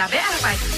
KBR 0.00 0.36
Pagi. 0.40 0.68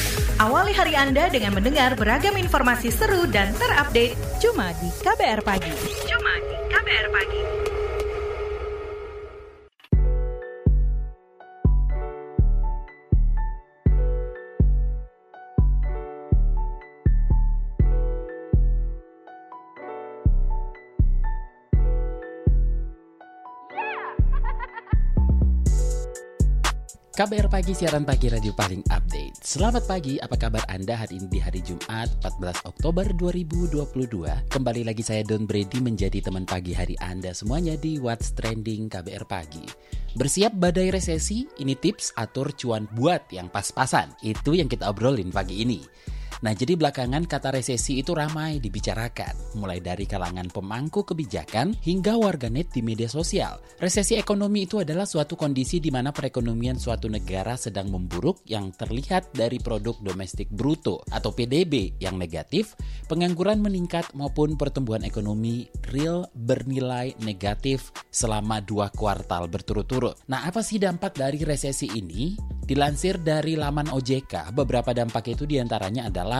Awali 0.42 0.74
hari 0.74 0.98
Anda 0.98 1.30
dengan 1.30 1.54
mendengar 1.54 1.94
beragam 1.94 2.34
informasi 2.34 2.90
seru 2.90 3.22
dan 3.30 3.54
terupdate 3.54 4.18
cuma 4.42 4.74
di 4.82 4.90
KBR 4.98 5.46
Pagi. 5.46 5.70
Cuma 6.10 6.34
di 6.42 6.56
KBR 6.66 7.06
Pagi. 7.14 7.61
KBR 27.12 27.52
Pagi, 27.52 27.76
siaran 27.76 28.08
pagi 28.08 28.32
radio 28.32 28.56
paling 28.56 28.88
update. 28.88 29.36
Selamat 29.44 29.84
pagi, 29.84 30.16
apa 30.16 30.32
kabar 30.32 30.64
Anda 30.64 30.96
hari 30.96 31.20
ini 31.20 31.28
di 31.28 31.44
hari 31.44 31.60
Jumat 31.60 32.08
14 32.24 32.64
Oktober 32.64 33.04
2022? 33.04 34.48
Kembali 34.48 34.80
lagi 34.80 35.04
saya 35.04 35.20
Don 35.20 35.44
Brady 35.44 35.84
menjadi 35.84 36.24
teman 36.24 36.48
pagi 36.48 36.72
hari 36.72 36.96
Anda 37.04 37.36
semuanya 37.36 37.76
di 37.76 38.00
What's 38.00 38.32
Trending 38.32 38.88
KBR 38.88 39.28
Pagi. 39.28 39.68
Bersiap 40.16 40.56
badai 40.56 40.88
resesi, 40.88 41.44
ini 41.60 41.76
tips 41.76 42.16
atur 42.16 42.56
cuan 42.56 42.88
buat 42.96 43.28
yang 43.28 43.52
pas-pasan. 43.52 44.16
Itu 44.24 44.56
yang 44.56 44.72
kita 44.72 44.88
obrolin 44.88 45.28
pagi 45.28 45.68
ini. 45.68 45.84
Nah, 46.42 46.58
jadi 46.58 46.74
belakangan 46.74 47.30
kata 47.30 47.54
resesi 47.54 48.02
itu 48.02 48.18
ramai 48.18 48.58
dibicarakan, 48.58 49.54
mulai 49.62 49.78
dari 49.78 50.10
kalangan 50.10 50.50
pemangku 50.50 51.06
kebijakan 51.06 51.78
hingga 51.78 52.18
warganet 52.18 52.66
di 52.74 52.82
media 52.82 53.06
sosial. 53.06 53.62
Resesi 53.78 54.18
ekonomi 54.18 54.66
itu 54.66 54.82
adalah 54.82 55.06
suatu 55.06 55.38
kondisi 55.38 55.78
di 55.78 55.94
mana 55.94 56.10
perekonomian 56.10 56.82
suatu 56.82 57.06
negara 57.06 57.54
sedang 57.54 57.94
memburuk 57.94 58.42
yang 58.50 58.74
terlihat 58.74 59.30
dari 59.30 59.62
produk 59.62 59.94
domestik 60.02 60.50
bruto 60.50 61.06
atau 61.14 61.30
PDB 61.30 62.02
yang 62.02 62.18
negatif, 62.18 62.74
pengangguran 63.06 63.62
meningkat 63.62 64.10
maupun 64.10 64.58
pertumbuhan 64.58 65.06
ekonomi 65.06 65.70
real 65.94 66.26
bernilai 66.34 67.14
negatif 67.22 67.94
selama 68.10 68.58
dua 68.58 68.90
kuartal 68.90 69.46
berturut-turut. 69.46 70.18
Nah, 70.26 70.50
apa 70.50 70.58
sih 70.66 70.82
dampak 70.82 71.14
dari 71.14 71.38
resesi 71.46 71.86
ini? 71.86 72.34
Dilansir 72.62 73.18
dari 73.18 73.58
laman 73.58 73.90
OJK, 73.90 74.54
beberapa 74.54 74.94
dampak 74.94 75.34
itu 75.34 75.44
di 75.50 75.58
antaranya 75.58 76.06
adalah 76.06 76.31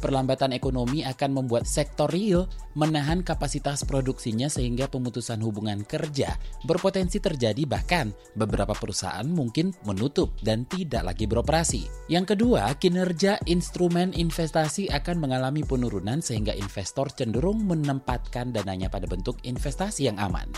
perlambatan 0.00 0.56
ekonomi 0.56 1.04
akan 1.04 1.30
membuat 1.42 1.68
sektor 1.68 2.08
real 2.08 2.48
menahan 2.72 3.20
kapasitas 3.20 3.84
produksinya 3.84 4.48
sehingga 4.48 4.88
pemutusan 4.88 5.42
hubungan 5.44 5.84
kerja 5.84 6.38
berpotensi 6.64 7.20
terjadi 7.20 7.68
bahkan 7.68 8.14
beberapa 8.38 8.72
perusahaan 8.72 9.26
mungkin 9.28 9.76
menutup 9.84 10.32
dan 10.40 10.64
tidak 10.66 11.12
lagi 11.12 11.28
beroperasi. 11.28 11.82
Yang 12.08 12.34
kedua, 12.34 12.72
kinerja 12.80 13.42
instrumen 13.50 14.16
investasi 14.16 14.88
akan 14.88 15.20
mengalami 15.20 15.62
penurunan 15.62 16.24
sehingga 16.24 16.56
investor 16.56 17.12
cenderung 17.12 17.68
menempatkan 17.68 18.56
dananya 18.56 18.88
pada 18.88 19.04
bentuk 19.04 19.36
investasi 19.44 20.08
yang 20.08 20.16
aman. 20.16 20.48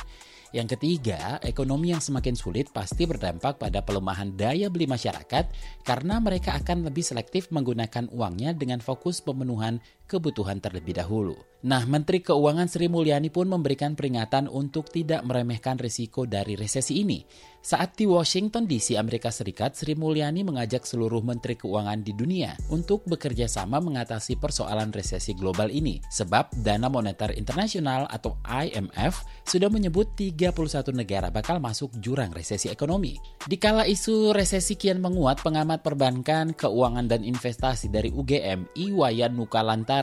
Yang 0.52 0.76
ketiga, 0.76 1.40
ekonomi 1.40 1.96
yang 1.96 2.04
semakin 2.04 2.36
sulit 2.36 2.68
pasti 2.76 3.08
berdampak 3.08 3.56
pada 3.56 3.80
pelemahan 3.80 4.36
daya 4.36 4.68
beli 4.68 4.84
masyarakat 4.84 5.48
karena 5.80 6.20
mereka 6.20 6.52
akan 6.60 6.84
lebih 6.84 7.00
selektif 7.00 7.48
menggunakan 7.48 8.12
uangnya 8.12 8.52
dengan 8.52 8.84
fokus 8.84 9.24
pemenuhan 9.24 9.80
kebutuhan 10.06 10.58
terlebih 10.62 10.96
dahulu. 10.96 11.36
Nah, 11.62 11.86
Menteri 11.86 12.18
Keuangan 12.26 12.66
Sri 12.66 12.90
Mulyani 12.90 13.30
pun 13.30 13.46
memberikan 13.46 13.94
peringatan 13.94 14.50
untuk 14.50 14.90
tidak 14.90 15.22
meremehkan 15.22 15.78
risiko 15.78 16.26
dari 16.26 16.58
resesi 16.58 17.06
ini. 17.06 17.22
Saat 17.62 17.94
di 17.94 18.10
Washington 18.10 18.66
DC, 18.66 18.98
Amerika 18.98 19.30
Serikat, 19.30 19.78
Sri 19.78 19.94
Mulyani 19.94 20.42
mengajak 20.42 20.82
seluruh 20.82 21.22
menteri 21.22 21.54
keuangan 21.54 22.02
di 22.02 22.10
dunia 22.10 22.58
untuk 22.74 23.06
bekerja 23.06 23.46
sama 23.46 23.78
mengatasi 23.78 24.34
persoalan 24.42 24.90
resesi 24.90 25.30
global 25.38 25.70
ini. 25.70 26.02
Sebab 26.10 26.58
Dana 26.58 26.90
Moneter 26.90 27.30
Internasional 27.38 28.10
atau 28.10 28.34
IMF 28.42 29.22
sudah 29.46 29.70
menyebut 29.70 30.18
31 30.18 30.50
negara 30.90 31.30
bakal 31.30 31.62
masuk 31.62 31.94
jurang 32.02 32.34
resesi 32.34 32.66
ekonomi. 32.66 33.14
Dikala 33.46 33.86
isu 33.86 34.34
resesi 34.34 34.74
kian 34.74 34.98
menguat, 34.98 35.46
pengamat 35.46 35.86
perbankan, 35.86 36.58
keuangan 36.58 37.06
dan 37.06 37.22
investasi 37.22 37.94
dari 37.94 38.10
UGM, 38.10 38.74
Iwayan 38.74 39.38
Nukalantara, 39.38 40.01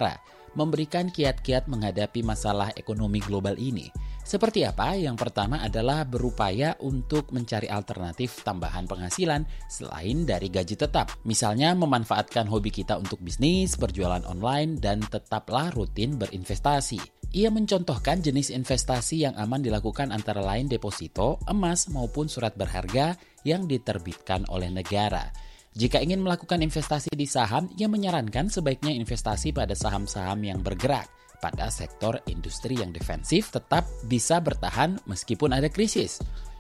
memberikan 0.58 1.14
kiat-kiat 1.14 1.70
menghadapi 1.70 2.26
masalah 2.26 2.74
ekonomi 2.74 3.22
global 3.22 3.54
ini. 3.60 3.92
Seperti 4.30 4.62
apa? 4.62 4.94
Yang 4.94 5.26
pertama 5.26 5.58
adalah 5.58 6.06
berupaya 6.06 6.78
untuk 6.86 7.34
mencari 7.34 7.66
alternatif 7.66 8.46
tambahan 8.46 8.86
penghasilan 8.86 9.42
selain 9.66 10.22
dari 10.22 10.54
gaji 10.54 10.78
tetap. 10.78 11.18
Misalnya 11.26 11.74
memanfaatkan 11.74 12.46
hobi 12.46 12.70
kita 12.70 13.02
untuk 13.02 13.18
bisnis, 13.26 13.74
berjualan 13.74 14.22
online, 14.30 14.78
dan 14.78 15.02
tetaplah 15.02 15.74
rutin 15.74 16.22
berinvestasi. 16.22 17.02
Ia 17.34 17.50
mencontohkan 17.50 18.22
jenis 18.22 18.54
investasi 18.54 19.26
yang 19.26 19.34
aman 19.34 19.66
dilakukan 19.66 20.14
antara 20.14 20.46
lain 20.46 20.70
deposito, 20.70 21.42
emas, 21.50 21.90
maupun 21.90 22.30
surat 22.30 22.54
berharga 22.54 23.18
yang 23.42 23.66
diterbitkan 23.66 24.46
oleh 24.50 24.70
negara. 24.70 25.49
Jika 25.78 26.02
ingin 26.02 26.26
melakukan 26.26 26.66
investasi 26.66 27.14
di 27.14 27.30
saham, 27.30 27.70
ia 27.78 27.86
menyarankan 27.86 28.50
sebaiknya 28.50 28.90
investasi 28.94 29.54
pada 29.54 29.78
saham-saham 29.78 30.42
yang 30.42 30.60
bergerak 30.66 31.06
pada 31.40 31.72
sektor 31.72 32.20
industri 32.28 32.78
yang 32.78 32.92
defensif 32.92 33.50
tetap 33.50 33.88
bisa 34.06 34.44
bertahan 34.44 35.00
meskipun 35.08 35.56
ada 35.56 35.72
krisis. 35.72 36.20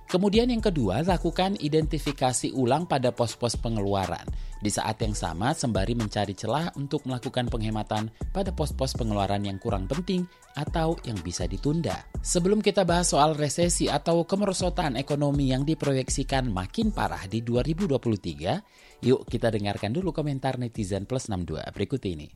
Kemudian 0.09 0.49
yang 0.49 0.65
kedua, 0.65 1.05
lakukan 1.05 1.53
identifikasi 1.61 2.49
ulang 2.57 2.89
pada 2.89 3.13
pos-pos 3.13 3.53
pengeluaran. 3.61 4.25
Di 4.57 4.73
saat 4.73 4.97
yang 5.05 5.13
sama, 5.13 5.53
sembari 5.53 5.93
mencari 5.93 6.33
celah 6.33 6.73
untuk 6.81 7.05
melakukan 7.05 7.45
penghematan 7.45 8.09
pada 8.33 8.49
pos-pos 8.49 8.97
pengeluaran 8.97 9.45
yang 9.45 9.61
kurang 9.61 9.85
penting 9.85 10.25
atau 10.57 10.97
yang 11.05 11.21
bisa 11.21 11.45
ditunda. 11.45 12.09
Sebelum 12.25 12.57
kita 12.57 12.89
bahas 12.89 13.13
soal 13.13 13.37
resesi 13.37 13.85
atau 13.85 14.25
kemerosotan 14.25 14.97
ekonomi 14.97 15.53
yang 15.53 15.61
diproyeksikan 15.61 16.49
makin 16.49 16.89
parah 16.89 17.29
di 17.29 17.45
2023, 17.45 19.05
yuk 19.05 19.29
kita 19.29 19.53
dengarkan 19.53 19.93
dulu 19.93 20.09
komentar 20.09 20.57
netizen 20.57 21.05
plus 21.05 21.29
62 21.29 21.69
berikut 21.69 22.01
ini. 22.09 22.27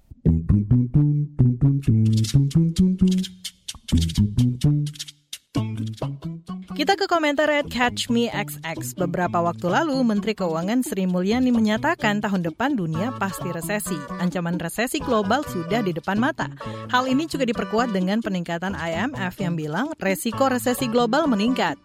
Kita 6.83 6.99
ke 6.99 7.07
komentar 7.07 7.47
at 7.47 7.71
Catch 7.71 8.11
Me 8.11 8.27
XX. 8.27 8.99
Beberapa 8.99 9.39
waktu 9.39 9.71
lalu, 9.71 10.03
Menteri 10.03 10.35
Keuangan 10.35 10.83
Sri 10.83 11.07
Mulyani 11.07 11.47
menyatakan 11.47 12.19
tahun 12.19 12.43
depan 12.43 12.75
dunia 12.75 13.15
pasti 13.15 13.47
resesi. 13.55 13.95
Ancaman 14.19 14.59
resesi 14.59 14.99
global 14.99 15.47
sudah 15.47 15.79
di 15.79 15.95
depan 15.95 16.19
mata. 16.19 16.51
Hal 16.91 17.07
ini 17.07 17.23
juga 17.31 17.47
diperkuat 17.47 17.95
dengan 17.95 18.19
peningkatan 18.19 18.75
IMF 18.75 19.31
yang 19.39 19.55
bilang 19.55 19.95
resiko 19.95 20.51
resesi 20.51 20.91
global 20.91 21.23
meningkat. 21.31 21.79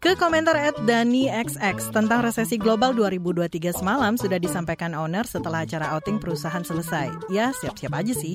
Ke 0.00 0.16
komentar 0.16 0.56
at 0.56 0.80
Dani 0.88 1.28
XX 1.28 1.92
tentang 1.92 2.24
resesi 2.24 2.56
global 2.56 2.96
2023 2.96 3.84
semalam 3.84 4.16
sudah 4.16 4.40
disampaikan 4.40 4.96
owner 4.96 5.28
setelah 5.28 5.68
acara 5.68 5.92
outing 5.92 6.16
perusahaan 6.16 6.64
selesai. 6.64 7.12
Ya, 7.28 7.52
siap-siap 7.52 7.92
aja 7.92 8.16
sih. 8.16 8.32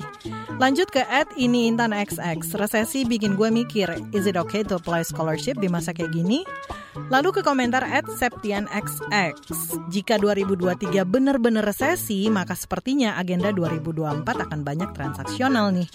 Lanjut 0.62 0.86
ke 0.94 1.02
at 1.02 1.26
ini 1.34 1.66
Intan 1.66 1.90
XX. 1.90 2.38
Resesi 2.54 3.02
bikin 3.02 3.34
gue 3.34 3.50
mikir, 3.50 3.90
is 4.14 4.30
it 4.30 4.38
okay 4.38 4.62
to 4.62 4.78
apply 4.78 5.02
scholarship 5.02 5.58
di 5.58 5.66
masa 5.66 5.90
kayak 5.90 6.14
gini? 6.14 6.46
Lalu 7.10 7.34
ke 7.34 7.40
komentar 7.42 7.82
at 7.82 8.06
Septian 8.14 8.70
XX. 8.70 9.34
Jika 9.90 10.22
2023 10.22 11.02
benar-benar 11.02 11.66
resesi, 11.66 12.30
maka 12.30 12.54
sepertinya 12.54 13.18
agenda 13.18 13.50
2024 13.50 14.22
akan 14.22 14.60
banyak 14.62 14.90
transaksional 14.94 15.74
nih. 15.74 15.90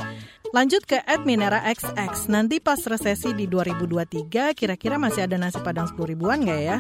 Lanjut 0.52 0.84
ke 0.84 1.00
at 1.00 1.24
Minera 1.24 1.64
XX. 1.64 2.28
Nanti 2.28 2.60
pas 2.60 2.76
resesi 2.84 3.32
di 3.32 3.48
2023, 3.48 4.52
kira-kira 4.52 5.00
masih 5.00 5.24
ada 5.24 5.40
nasi 5.40 5.61
padang 5.62 5.88
10 5.88 6.12
ribuan 6.14 6.44
nggak 6.44 6.62
ya? 6.62 6.78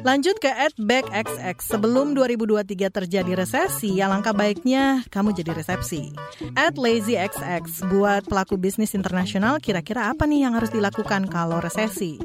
Lanjut 0.00 0.38
ke 0.40 0.48
at 0.48 0.72
XX. 0.78 1.56
Sebelum 1.60 2.16
2023 2.16 2.88
terjadi 2.88 3.32
resesi, 3.36 4.00
ya 4.00 4.08
langkah 4.08 4.32
baiknya 4.32 5.04
kamu 5.12 5.36
jadi 5.36 5.52
resepsi. 5.52 6.14
At 6.56 6.80
Lazy 6.80 7.20
XX. 7.20 7.66
Buat 7.90 8.24
pelaku 8.24 8.56
bisnis 8.56 8.96
internasional, 8.96 9.60
kira-kira 9.60 10.08
apa 10.08 10.24
nih 10.24 10.48
yang 10.48 10.56
harus 10.56 10.72
dilakukan 10.72 11.28
kalau 11.28 11.60
resesi? 11.60 12.16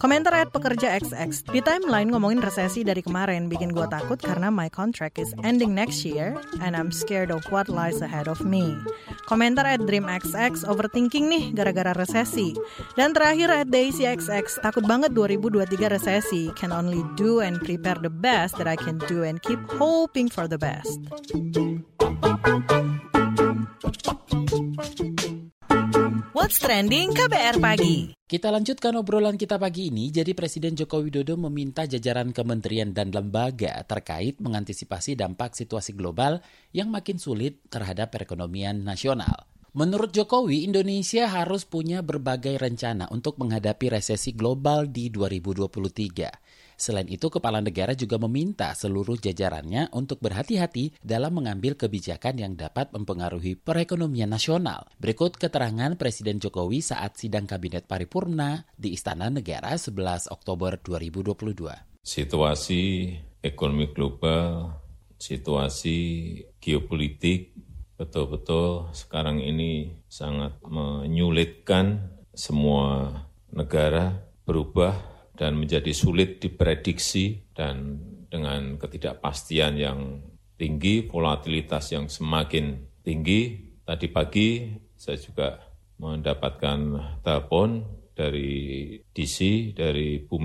Komentar 0.00 0.32
at 0.32 0.48
Pekerja 0.48 0.96
XX. 0.96 1.52
Di 1.52 1.60
timeline 1.60 2.08
ngomongin 2.08 2.40
resesi 2.40 2.80
dari 2.80 3.04
kemarin 3.04 3.52
bikin 3.52 3.76
gue 3.76 3.84
takut 3.92 4.16
karena 4.16 4.48
my 4.48 4.72
contract 4.72 5.20
is 5.20 5.28
ending 5.44 5.76
next 5.76 6.08
year 6.08 6.40
and 6.64 6.72
I'm 6.72 6.88
scared 6.88 7.28
of 7.28 7.44
what 7.52 7.68
lies 7.68 8.00
ahead 8.00 8.32
of 8.32 8.40
me. 8.40 8.80
Komentar 9.28 9.68
at 9.68 9.84
Dream 9.84 10.08
XX 10.08 10.64
overthinking 10.64 11.28
nih 11.28 11.44
gara-gara 11.52 11.92
resesi. 11.92 12.56
Dan 12.96 13.12
terakhir 13.12 13.52
at 13.52 13.68
Daisy 13.68 14.08
XX 14.08 14.46
takut 14.64 14.88
banget 14.88 15.12
2023 15.20 15.76
resesi. 15.92 16.48
Can 16.56 16.72
only 16.72 17.04
do 17.12 17.44
and 17.44 17.60
prepare 17.60 18.00
the 18.00 18.08
best 18.08 18.56
that 18.56 18.64
I 18.64 18.80
can 18.80 18.96
do 19.04 19.28
and 19.28 19.36
keep 19.44 19.60
hoping 19.76 20.32
for 20.32 20.48
the 20.48 20.56
best. 20.56 20.96
What's 26.32 26.56
Trending 26.56 27.12
KBR 27.12 27.60
Pagi. 27.60 28.16
Kita 28.16 28.48
lanjutkan 28.48 28.96
obrolan 28.96 29.36
kita 29.36 29.60
pagi 29.60 29.92
ini. 29.92 30.08
Jadi 30.08 30.32
Presiden 30.32 30.72
Joko 30.72 31.04
Widodo 31.04 31.36
meminta 31.36 31.84
jajaran 31.84 32.32
kementerian 32.32 32.96
dan 32.96 33.12
lembaga 33.12 33.84
terkait 33.84 34.40
mengantisipasi 34.40 35.20
dampak 35.20 35.52
situasi 35.52 35.92
global 35.92 36.40
yang 36.72 36.88
makin 36.88 37.20
sulit 37.20 37.60
terhadap 37.68 38.14
perekonomian 38.14 38.80
nasional. 38.86 39.50
Menurut 39.70 40.10
Jokowi, 40.10 40.66
Indonesia 40.66 41.30
harus 41.30 41.62
punya 41.62 42.02
berbagai 42.02 42.58
rencana 42.58 43.06
untuk 43.14 43.38
menghadapi 43.38 43.94
resesi 43.94 44.34
global 44.34 44.90
di 44.90 45.14
2023. 45.14 46.74
Selain 46.74 47.06
itu, 47.06 47.30
kepala 47.30 47.62
negara 47.62 47.94
juga 47.94 48.18
meminta 48.18 48.74
seluruh 48.74 49.14
jajarannya 49.14 49.94
untuk 49.94 50.18
berhati-hati 50.26 50.98
dalam 51.06 51.38
mengambil 51.38 51.78
kebijakan 51.78 52.42
yang 52.42 52.58
dapat 52.58 52.90
mempengaruhi 52.90 53.54
perekonomian 53.62 54.34
nasional. 54.34 54.90
Berikut 54.98 55.38
keterangan 55.38 55.94
Presiden 55.94 56.42
Jokowi 56.42 56.82
saat 56.82 57.14
sidang 57.14 57.46
Kabinet 57.46 57.86
Paripurna 57.86 58.66
di 58.74 58.98
Istana 58.98 59.30
Negara 59.30 59.78
11 59.78 60.34
Oktober 60.34 60.82
2022. 60.82 62.02
Situasi 62.02 63.14
ekonomi 63.38 63.86
global, 63.94 64.82
situasi 65.14 65.98
geopolitik 66.58 67.69
betul-betul 68.00 68.88
sekarang 68.96 69.44
ini 69.44 70.00
sangat 70.08 70.56
menyulitkan 70.64 72.08
semua 72.32 73.12
negara 73.52 74.24
berubah 74.48 74.96
dan 75.36 75.60
menjadi 75.60 75.92
sulit 75.92 76.40
diprediksi 76.40 77.44
dan 77.52 78.00
dengan 78.32 78.80
ketidakpastian 78.80 79.76
yang 79.76 80.24
tinggi, 80.56 81.04
volatilitas 81.04 81.92
yang 81.92 82.08
semakin 82.08 82.88
tinggi. 83.04 83.68
Tadi 83.84 84.08
pagi 84.08 84.48
saya 84.96 85.20
juga 85.20 85.60
mendapatkan 86.00 86.80
telepon 87.20 87.84
dari 88.16 88.96
DC, 89.12 89.72
dari 89.76 90.24
Bu 90.24 90.40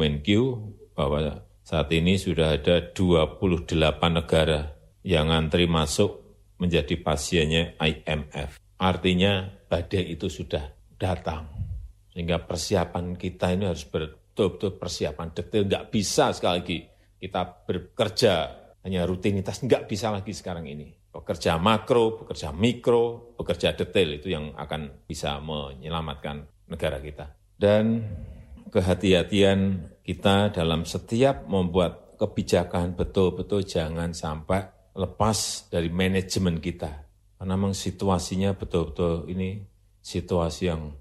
bahwa 0.91 1.39
saat 1.63 1.87
ini 1.95 2.19
sudah 2.19 2.59
ada 2.59 2.91
28 2.91 3.67
negara 4.11 4.75
yang 5.07 5.31
antri 5.31 5.67
masuk 5.71 6.24
menjadi 6.59 6.95
pasiennya 6.99 7.75
IMF. 7.79 8.59
Artinya 8.79 9.47
badai 9.67 10.15
itu 10.15 10.27
sudah 10.27 10.63
datang. 10.95 11.47
Sehingga 12.11 12.43
persiapan 12.43 13.15
kita 13.19 13.51
ini 13.51 13.67
harus 13.67 13.83
betul-betul 13.87 14.79
persiapan 14.79 15.35
detail. 15.35 15.67
Nggak 15.67 15.85
bisa 15.91 16.31
sekali 16.31 16.53
lagi 16.59 16.79
kita 17.19 17.41
bekerja 17.67 18.33
hanya 18.83 19.03
rutinitas. 19.03 19.63
Nggak 19.63 19.87
bisa 19.87 20.11
lagi 20.11 20.31
sekarang 20.31 20.67
ini. 20.67 20.91
Bekerja 21.11 21.55
makro, 21.55 22.19
bekerja 22.19 22.51
mikro, 22.51 23.35
bekerja 23.39 23.71
detail 23.71 24.19
itu 24.19 24.35
yang 24.35 24.51
akan 24.55 25.07
bisa 25.07 25.39
menyelamatkan 25.39 26.43
negara 26.67 26.99
kita. 26.99 27.31
Dan 27.55 28.03
kehati-hatian 28.67 29.91
kita 30.03 30.51
dalam 30.51 30.83
setiap 30.83 31.47
membuat 31.47 32.19
kebijakan 32.19 32.99
betul-betul 32.99 33.63
jangan 33.63 34.11
sampai 34.11 34.74
lepas 34.95 35.67
dari 35.67 35.91
manajemen 35.91 36.63
kita. 36.63 37.05
Karena 37.35 37.53
memang 37.59 37.75
situasinya 37.75 38.55
betul-betul 38.55 39.27
ini 39.27 39.67
situasi 39.99 40.71
yang 40.71 40.95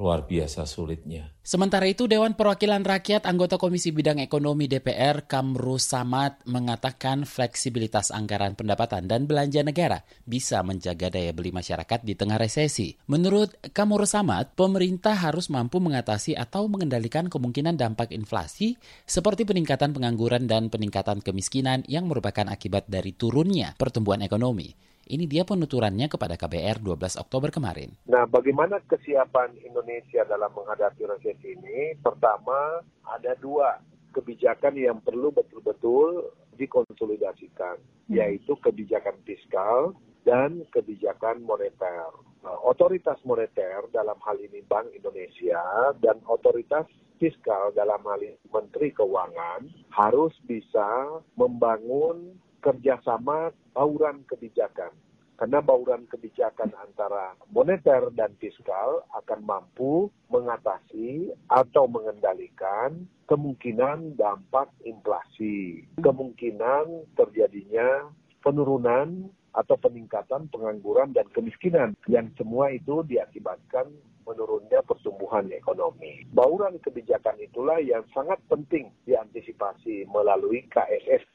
luar 0.00 0.24
biasa 0.24 0.64
sulitnya. 0.64 1.28
Sementara 1.44 1.84
itu, 1.84 2.08
Dewan 2.08 2.32
Perwakilan 2.32 2.80
Rakyat 2.80 3.28
anggota 3.28 3.60
Komisi 3.60 3.92
Bidang 3.92 4.16
Ekonomi 4.16 4.64
DPR 4.64 5.28
Kamru 5.28 5.76
Samad 5.76 6.40
mengatakan 6.48 7.28
fleksibilitas 7.28 8.08
anggaran 8.08 8.56
pendapatan 8.56 9.04
dan 9.04 9.28
belanja 9.28 9.60
negara 9.60 10.00
bisa 10.24 10.64
menjaga 10.64 11.12
daya 11.12 11.36
beli 11.36 11.52
masyarakat 11.52 12.00
di 12.00 12.16
tengah 12.16 12.40
resesi. 12.40 12.96
Menurut 13.12 13.52
Kamru 13.76 14.08
Samad, 14.08 14.56
pemerintah 14.56 15.12
harus 15.12 15.52
mampu 15.52 15.84
mengatasi 15.84 16.32
atau 16.32 16.64
mengendalikan 16.72 17.28
kemungkinan 17.28 17.76
dampak 17.76 18.16
inflasi 18.16 18.80
seperti 19.04 19.44
peningkatan 19.44 19.92
pengangguran 19.92 20.48
dan 20.48 20.72
peningkatan 20.72 21.20
kemiskinan 21.20 21.84
yang 21.84 22.08
merupakan 22.08 22.48
akibat 22.48 22.88
dari 22.88 23.12
turunnya 23.12 23.76
pertumbuhan 23.76 24.24
ekonomi. 24.24 24.89
Ini 25.10 25.26
dia 25.26 25.42
penuturannya 25.42 26.06
kepada 26.06 26.38
KBR 26.38 26.78
12 26.86 27.18
Oktober 27.18 27.50
kemarin. 27.50 27.90
Nah, 28.06 28.30
bagaimana 28.30 28.78
kesiapan 28.86 29.58
Indonesia 29.58 30.22
dalam 30.22 30.54
menghadapi 30.54 31.02
resesi 31.02 31.58
ini? 31.58 31.98
Pertama, 31.98 32.78
ada 33.02 33.34
dua 33.42 33.82
kebijakan 34.14 34.78
yang 34.78 35.02
perlu 35.02 35.34
betul-betul 35.34 36.30
dikonsolidasikan, 36.54 37.82
hmm. 38.06 38.22
yaitu 38.22 38.54
kebijakan 38.62 39.18
fiskal 39.26 39.98
dan 40.22 40.62
kebijakan 40.70 41.42
moneter. 41.42 42.06
Nah, 42.46 42.56
otoritas 42.62 43.18
moneter 43.26 43.90
dalam 43.90 44.14
hal 44.22 44.38
ini 44.38 44.62
Bank 44.62 44.94
Indonesia 44.94 45.90
dan 45.98 46.22
otoritas 46.30 46.86
fiskal 47.18 47.74
dalam 47.74 47.98
hal 48.06 48.22
ini 48.22 48.38
Menteri 48.46 48.94
Keuangan 48.94 49.66
harus 49.90 50.32
bisa 50.46 51.18
membangun 51.34 52.38
kerjasama 52.60 53.50
bauran 53.74 54.22
kebijakan. 54.28 54.92
Karena 55.40 55.64
bauran 55.64 56.04
kebijakan 56.04 56.68
antara 56.76 57.32
moneter 57.48 58.12
dan 58.12 58.36
fiskal 58.36 59.08
akan 59.16 59.40
mampu 59.40 60.12
mengatasi 60.28 61.32
atau 61.48 61.88
mengendalikan 61.88 63.08
kemungkinan 63.24 64.20
dampak 64.20 64.68
inflasi, 64.84 65.88
kemungkinan 66.04 67.08
terjadinya 67.16 68.12
penurunan 68.44 69.32
atau 69.56 69.80
peningkatan 69.80 70.46
pengangguran 70.52 71.16
dan 71.16 71.24
kemiskinan 71.32 71.96
yang 72.06 72.28
semua 72.36 72.70
itu 72.70 73.00
diakibatkan 73.08 73.88
menurunnya 74.30 74.86
pertumbuhan 74.86 75.50
ekonomi. 75.50 76.22
Bauran 76.30 76.78
kebijakan 76.78 77.42
itulah 77.42 77.82
yang 77.82 78.06
sangat 78.14 78.38
penting 78.46 78.94
diantisipasi 79.02 80.06
melalui 80.06 80.62
KSS 80.70 81.26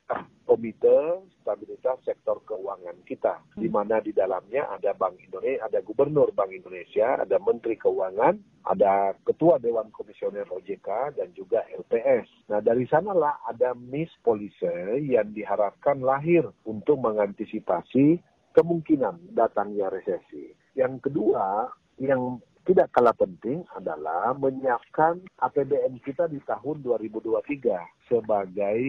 Komite 0.47 1.25
Stabilitas 1.42 2.00
Sektor 2.06 2.39
Keuangan 2.45 3.01
kita, 3.03 3.42
hmm. 3.57 3.62
di 3.62 3.69
mana 3.69 4.00
di 4.00 4.15
dalamnya 4.15 4.69
ada 4.71 4.95
Bank 4.95 5.19
Indonesia, 5.19 5.68
ada 5.68 5.81
Gubernur 5.83 6.31
Bank 6.31 6.53
Indonesia, 6.53 7.19
ada 7.19 7.36
Menteri 7.42 7.75
Keuangan, 7.75 8.39
ada 8.69 9.18
Ketua 9.25 9.57
Dewan 9.57 9.89
Komisioner 9.89 10.45
OJK, 10.48 11.18
dan 11.18 11.33
juga 11.33 11.65
LPS. 11.74 12.50
Nah, 12.50 12.62
dari 12.62 12.86
sanalah 12.86 13.41
ada 13.50 13.74
Miss 13.74 14.09
Police 14.21 14.62
yang 15.01 15.33
diharapkan 15.33 16.00
lahir 16.01 16.45
untuk 16.65 17.01
mengantisipasi 17.01 18.21
kemungkinan 18.56 19.36
datangnya 19.36 19.91
resesi. 19.91 20.56
Yang 20.77 21.09
kedua, 21.09 21.69
yang 22.00 22.39
tidak 22.65 22.89
kalah 22.97 23.13
penting 23.13 23.62
adalah 23.77 24.33
menyiapkan 24.33 25.21
APBN 25.38 26.01
kita 26.01 26.25
di 26.25 26.41
tahun 26.44 26.81
2023 26.81 28.09
sebagai 28.09 28.79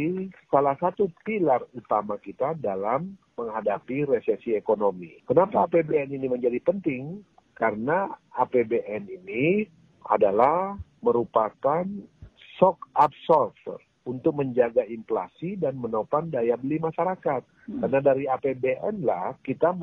salah 0.48 0.76
satu 0.80 1.12
pilar 1.22 1.60
utama 1.76 2.16
kita 2.16 2.56
dalam 2.56 3.20
menghadapi 3.36 4.08
resesi 4.08 4.56
ekonomi. 4.56 5.20
Kenapa 5.28 5.68
APBN 5.68 6.08
ini 6.08 6.26
menjadi 6.26 6.56
penting? 6.64 7.20
Karena 7.52 8.08
APBN 8.40 9.12
ini 9.12 9.68
adalah 10.08 10.80
merupakan 11.04 11.84
shock 12.56 12.80
absorber 12.96 13.85
untuk 14.06 14.38
menjaga 14.38 14.86
inflasi 14.86 15.58
dan 15.58 15.76
menopang 15.76 16.30
daya 16.30 16.54
beli 16.54 16.78
masyarakat. 16.78 17.42
Hmm. 17.42 17.80
Karena 17.82 18.00
dari 18.00 18.24
APBN 18.30 19.02
lah 19.02 19.34
kita 19.42 19.74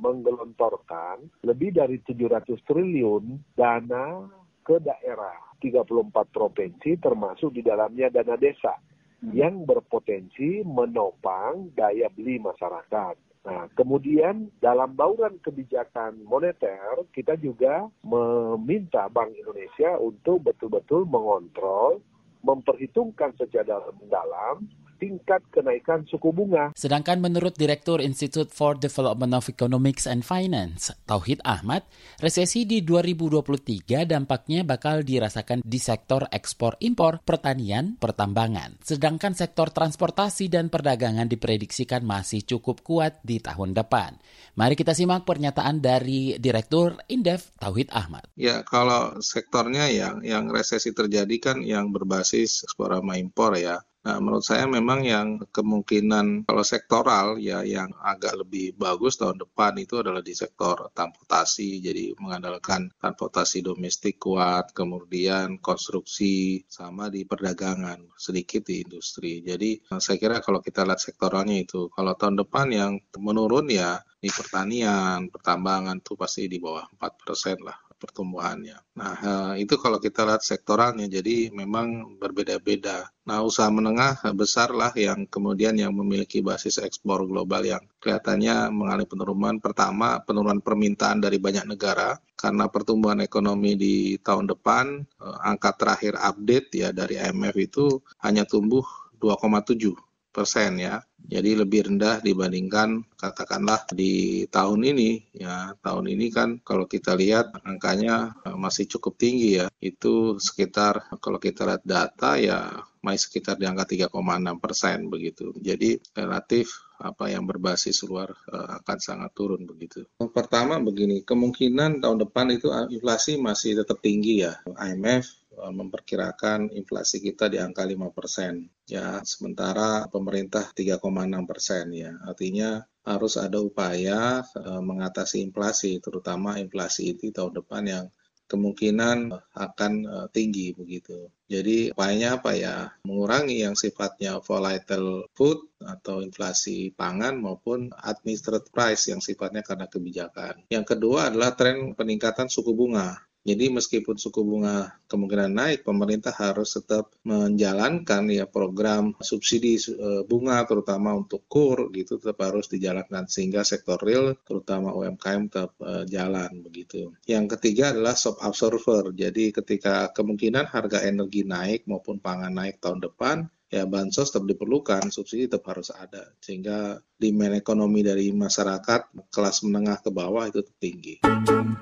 menggelontorkan 0.00 1.20
lebih 1.44 1.76
dari 1.76 2.00
700 2.00 2.56
triliun 2.64 3.54
dana 3.54 4.24
ke 4.64 4.80
daerah 4.80 5.36
34 5.60 6.08
provinsi 6.32 6.96
termasuk 6.96 7.52
di 7.52 7.60
dalamnya 7.60 8.08
dana 8.08 8.40
desa 8.40 8.80
hmm. 9.20 9.36
yang 9.36 9.68
berpotensi 9.68 10.64
menopang 10.64 11.76
daya 11.76 12.08
beli 12.08 12.40
masyarakat. 12.40 13.30
Nah, 13.40 13.72
kemudian 13.72 14.52
dalam 14.60 14.92
bauran 14.92 15.40
kebijakan 15.40 16.20
moneter, 16.28 17.08
kita 17.08 17.40
juga 17.40 17.88
meminta 18.04 19.08
Bank 19.08 19.32
Indonesia 19.32 19.96
untuk 19.96 20.44
betul-betul 20.44 21.08
mengontrol 21.08 22.04
memperhitungkan 22.40 23.36
secara 23.36 23.80
mendalam 23.96 24.64
tingkat 25.00 25.40
kenaikan 25.48 26.04
suku 26.04 26.28
bunga. 26.30 26.76
Sedangkan 26.76 27.24
menurut 27.24 27.56
Direktur 27.56 28.04
Institute 28.04 28.52
for 28.52 28.76
Development 28.76 29.32
of 29.40 29.48
Economics 29.48 30.04
and 30.04 30.20
Finance, 30.20 30.92
Tauhid 31.08 31.40
Ahmad, 31.48 31.88
resesi 32.20 32.68
di 32.68 32.84
2023 32.84 34.04
dampaknya 34.04 34.60
bakal 34.62 35.00
dirasakan 35.00 35.64
di 35.64 35.80
sektor 35.80 36.28
ekspor 36.28 36.76
impor, 36.84 37.24
pertanian, 37.24 37.96
pertambangan. 37.96 38.76
Sedangkan 38.84 39.32
sektor 39.32 39.72
transportasi 39.72 40.52
dan 40.52 40.68
perdagangan 40.68 41.26
diprediksikan 41.26 42.04
masih 42.04 42.44
cukup 42.44 42.84
kuat 42.84 43.24
di 43.24 43.40
tahun 43.40 43.72
depan. 43.72 44.20
Mari 44.60 44.76
kita 44.76 44.92
simak 44.92 45.24
pernyataan 45.24 45.80
dari 45.80 46.36
Direktur 46.36 47.00
Indef 47.08 47.56
Tauhid 47.56 47.88
Ahmad. 47.96 48.28
Ya, 48.36 48.60
kalau 48.60 49.16
sektornya 49.24 49.88
yang 49.88 50.20
yang 50.20 50.52
resesi 50.52 50.92
terjadi 50.92 51.36
kan 51.40 51.64
yang 51.64 51.88
berbasis 51.94 52.68
ekspor 52.68 52.92
sama 52.92 53.16
impor 53.16 53.56
ya 53.56 53.80
Nah, 54.00 54.16
menurut 54.16 54.40
saya 54.40 54.64
memang 54.64 55.04
yang 55.04 55.44
kemungkinan 55.52 56.48
kalau 56.48 56.64
sektoral 56.64 57.36
ya 57.36 57.60
yang 57.60 57.92
agak 58.00 58.32
lebih 58.32 58.72
bagus 58.72 59.20
tahun 59.20 59.36
depan 59.44 59.76
itu 59.76 60.00
adalah 60.00 60.24
di 60.24 60.32
sektor 60.32 60.88
transportasi. 60.96 61.84
Jadi 61.84 62.16
mengandalkan 62.16 62.88
transportasi 62.96 63.60
domestik 63.60 64.16
kuat, 64.16 64.72
kemudian 64.72 65.60
konstruksi 65.60 66.64
sama 66.64 67.12
di 67.12 67.28
perdagangan, 67.28 68.16
sedikit 68.16 68.64
di 68.64 68.88
industri. 68.88 69.44
Jadi 69.44 69.84
saya 70.00 70.16
kira 70.16 70.40
kalau 70.40 70.64
kita 70.64 70.80
lihat 70.88 71.04
sektoralnya 71.04 71.60
itu, 71.60 71.92
kalau 71.92 72.16
tahun 72.16 72.40
depan 72.40 72.72
yang 72.72 72.92
menurun 73.20 73.68
ya 73.68 74.00
di 74.16 74.32
pertanian, 74.32 75.28
pertambangan 75.28 76.00
tuh 76.00 76.16
pasti 76.16 76.48
di 76.48 76.56
bawah 76.56 76.88
4% 76.96 77.68
lah 77.68 77.89
pertumbuhannya. 78.00 78.80
Nah, 78.96 79.14
eh, 79.20 79.54
itu 79.62 79.76
kalau 79.76 80.00
kita 80.00 80.24
lihat 80.24 80.40
sektoralnya, 80.40 81.04
jadi 81.06 81.52
memang 81.52 82.16
berbeda-beda. 82.16 83.12
Nah, 83.28 83.44
usaha 83.44 83.68
menengah 83.68 84.24
besar 84.32 84.72
lah 84.72 84.90
yang 84.96 85.28
kemudian 85.28 85.76
yang 85.76 85.92
memiliki 85.92 86.40
basis 86.40 86.80
ekspor 86.80 87.28
global 87.28 87.60
yang 87.62 87.84
kelihatannya 88.00 88.72
mengalami 88.72 89.06
penurunan. 89.06 89.54
Pertama, 89.60 90.24
penurunan 90.24 90.64
permintaan 90.64 91.20
dari 91.20 91.36
banyak 91.36 91.68
negara 91.68 92.16
karena 92.34 92.72
pertumbuhan 92.72 93.20
ekonomi 93.20 93.76
di 93.76 94.16
tahun 94.18 94.48
depan, 94.48 94.84
eh, 95.04 95.38
angka 95.44 95.76
terakhir 95.76 96.16
update 96.16 96.68
ya 96.72 96.88
dari 96.96 97.20
IMF 97.20 97.56
itu 97.60 97.86
hanya 98.24 98.48
tumbuh 98.48 98.82
2,7 99.20 99.92
persen 100.30 100.78
ya. 100.80 101.02
Jadi 101.20 101.54
lebih 101.58 101.86
rendah 101.92 102.18
dibandingkan 102.24 103.04
katakanlah 103.14 103.86
di 103.92 104.46
tahun 104.48 104.80
ini 104.96 105.10
ya. 105.36 105.74
Tahun 105.78 106.06
ini 106.10 106.26
kan 106.32 106.58
kalau 106.64 106.86
kita 106.86 107.14
lihat 107.14 107.54
angkanya 107.66 108.34
eh, 108.46 108.56
masih 108.56 108.86
cukup 108.90 109.18
tinggi 109.20 109.60
ya. 109.62 109.66
Itu 109.78 110.38
sekitar 110.40 111.18
kalau 111.22 111.38
kita 111.38 111.66
lihat 111.68 111.82
data 111.84 112.40
ya 112.40 112.70
masih 113.04 113.28
sekitar 113.28 113.56
di 113.56 113.64
angka 113.64 113.84
3,6 113.88 114.62
persen 114.62 114.98
begitu. 115.08 115.52
Jadi 115.58 116.00
relatif 116.16 116.89
apa 117.00 117.32
yang 117.32 117.48
berbasis 117.48 118.04
luar 118.04 118.30
uh, 118.52 118.78
akan 118.84 118.98
sangat 119.00 119.30
turun 119.32 119.64
begitu. 119.64 120.04
Pertama 120.30 120.76
begini, 120.78 121.24
kemungkinan 121.24 122.04
tahun 122.04 122.18
depan 122.28 122.52
itu 122.52 122.68
inflasi 122.92 123.40
masih 123.40 123.80
tetap 123.80 123.98
tinggi 124.04 124.44
ya. 124.44 124.60
IMF 124.76 125.40
Eh, 125.60 125.74
memperkirakan 125.74 126.72
inflasi 126.72 127.20
kita 127.20 127.50
di 127.52 127.58
angka 127.60 127.84
5 127.84 128.14
persen. 128.14 128.70
Ya, 128.88 129.20
sementara 129.26 130.06
pemerintah 130.06 130.70
3,6 130.72 131.44
persen 131.44 131.90
ya. 131.92 132.16
Artinya 132.24 132.80
harus 133.02 133.34
ada 133.40 133.58
upaya 133.58 134.44
uh, 134.44 134.82
mengatasi 134.84 135.40
inflasi, 135.40 135.98
terutama 136.04 136.60
inflasi 136.60 137.16
itu 137.16 137.32
tahun 137.32 137.56
depan 137.64 137.82
yang 137.88 138.04
kemungkinan 138.50 139.30
akan 139.54 139.92
uh, 140.10 140.26
tinggi 140.34 140.74
begitu. 140.74 141.30
Jadi 141.46 141.94
upayanya 141.94 142.42
apa 142.42 142.58
ya? 142.58 142.90
Mengurangi 143.06 143.62
yang 143.62 143.78
sifatnya 143.78 144.42
volatile 144.42 145.30
food 145.34 145.62
atau 145.78 146.22
inflasi 146.22 146.90
pangan 146.94 147.38
maupun 147.38 147.94
administered 147.94 148.66
price 148.74 149.10
yang 149.10 149.22
sifatnya 149.22 149.62
karena 149.62 149.86
kebijakan. 149.86 150.66
Yang 150.70 150.98
kedua 150.98 151.30
adalah 151.30 151.54
tren 151.54 151.94
peningkatan 151.94 152.50
suku 152.50 152.74
bunga. 152.74 153.29
Jadi 153.40 153.72
meskipun 153.72 154.20
suku 154.20 154.44
bunga 154.44 155.00
kemungkinan 155.08 155.52
naik, 155.56 155.78
pemerintah 155.80 156.32
harus 156.36 156.76
tetap 156.76 157.08
menjalankan 157.24 158.28
ya 158.28 158.44
program 158.44 159.16
subsidi 159.16 159.80
e, 159.80 160.22
bunga 160.28 160.60
terutama 160.68 161.16
untuk 161.16 161.48
kur 161.48 161.88
gitu 161.96 162.20
tetap 162.20 162.36
harus 162.44 162.68
dijalankan 162.68 163.24
sehingga 163.24 163.64
sektor 163.64 163.96
real 164.04 164.36
terutama 164.44 164.92
UMKM 164.92 165.48
tetap 165.48 165.72
uh, 165.80 166.04
jalan 166.06 166.62
begitu. 166.62 167.12
Yang 167.24 167.56
ketiga 167.56 167.96
adalah 167.96 168.14
shock 168.14 168.38
absorber. 168.44 169.14
Jadi 169.14 169.54
ketika 169.54 170.12
kemungkinan 170.12 170.68
harga 170.68 171.02
energi 171.04 171.42
naik 171.46 171.88
maupun 171.88 172.20
pangan 172.20 172.52
naik 172.52 172.78
tahun 172.82 173.00
depan, 173.02 173.48
ya 173.70 173.86
bansos 173.86 174.34
tetap 174.34 174.44
diperlukan, 174.50 175.14
subsidi 175.14 175.46
tetap 175.46 175.70
harus 175.70 175.94
ada 175.94 176.34
sehingga 176.42 176.98
demand 177.16 177.54
ekonomi 177.54 178.02
dari 178.02 178.34
masyarakat 178.34 179.30
kelas 179.30 179.62
menengah 179.62 180.02
ke 180.02 180.10
bawah 180.10 180.50
itu 180.50 180.66
tinggi. 180.82 181.22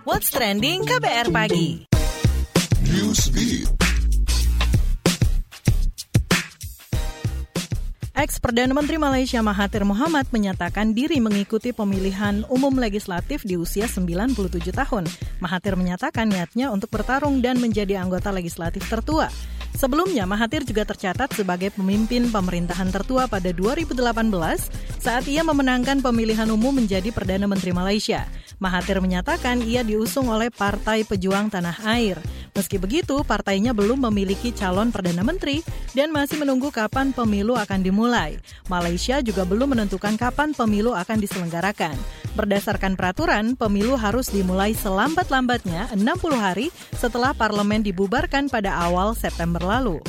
What's 0.04 0.28
trending 0.28 0.85
KBR 0.85 1.33
pagi? 1.33 1.88
Ex 8.19 8.43
Perdana 8.43 8.75
Menteri 8.75 8.99
Malaysia 8.99 9.39
Mahathir 9.47 9.87
Mohamad 9.87 10.27
menyatakan 10.35 10.91
diri 10.91 11.23
mengikuti 11.23 11.71
pemilihan 11.71 12.43
umum 12.51 12.75
legislatif 12.75 13.47
di 13.47 13.55
usia 13.55 13.87
97 13.87 14.35
tahun. 14.75 15.07
Mahathir 15.39 15.79
menyatakan 15.79 16.27
niatnya 16.27 16.75
untuk 16.75 16.91
bertarung 16.91 17.39
dan 17.39 17.63
menjadi 17.63 18.03
anggota 18.03 18.35
legislatif 18.35 18.83
tertua. 18.91 19.31
Sebelumnya, 19.79 20.27
Mahathir 20.27 20.67
juga 20.67 20.83
tercatat 20.83 21.31
sebagai 21.31 21.71
pemimpin 21.71 22.27
pemerintahan 22.35 22.91
tertua 22.91 23.31
pada 23.31 23.55
2018 23.55 24.03
saat 24.99 25.23
ia 25.31 25.47
memenangkan 25.47 26.03
pemilihan 26.03 26.51
umum 26.51 26.75
menjadi 26.75 27.15
Perdana 27.15 27.47
Menteri 27.47 27.71
Malaysia. 27.71 28.27
Mahathir 28.59 28.99
menyatakan 28.99 29.63
ia 29.63 29.87
diusung 29.87 30.35
oleh 30.35 30.51
Partai 30.51 31.07
Pejuang 31.07 31.47
Tanah 31.47 31.79
Air. 31.87 32.19
Meski 32.59 32.75
begitu, 32.83 33.23
partainya 33.23 33.71
belum 33.71 34.11
memiliki 34.11 34.51
calon 34.51 34.91
Perdana 34.91 35.23
Menteri 35.23 35.63
dan 35.95 36.11
masih 36.11 36.43
menunggu 36.43 36.75
kapan 36.75 37.15
pemilu 37.15 37.55
akan 37.55 37.79
dimulai. 37.87 38.08
Malaysia 38.73 39.21
juga 39.21 39.45
belum 39.45 39.77
menentukan 39.77 40.17
kapan 40.17 40.57
pemilu 40.57 40.97
akan 40.97 41.21
diselenggarakan. 41.21 41.95
Berdasarkan 42.33 42.97
peraturan, 42.97 43.55
pemilu 43.55 43.95
harus 43.99 44.33
dimulai 44.33 44.73
selambat-lambatnya 44.73 45.93
60 45.93 46.05
hari 46.38 46.73
setelah 46.97 47.37
parlemen 47.37 47.85
dibubarkan 47.85 48.49
pada 48.49 48.73
awal 48.88 49.12
September 49.12 49.61
lalu. 49.61 50.00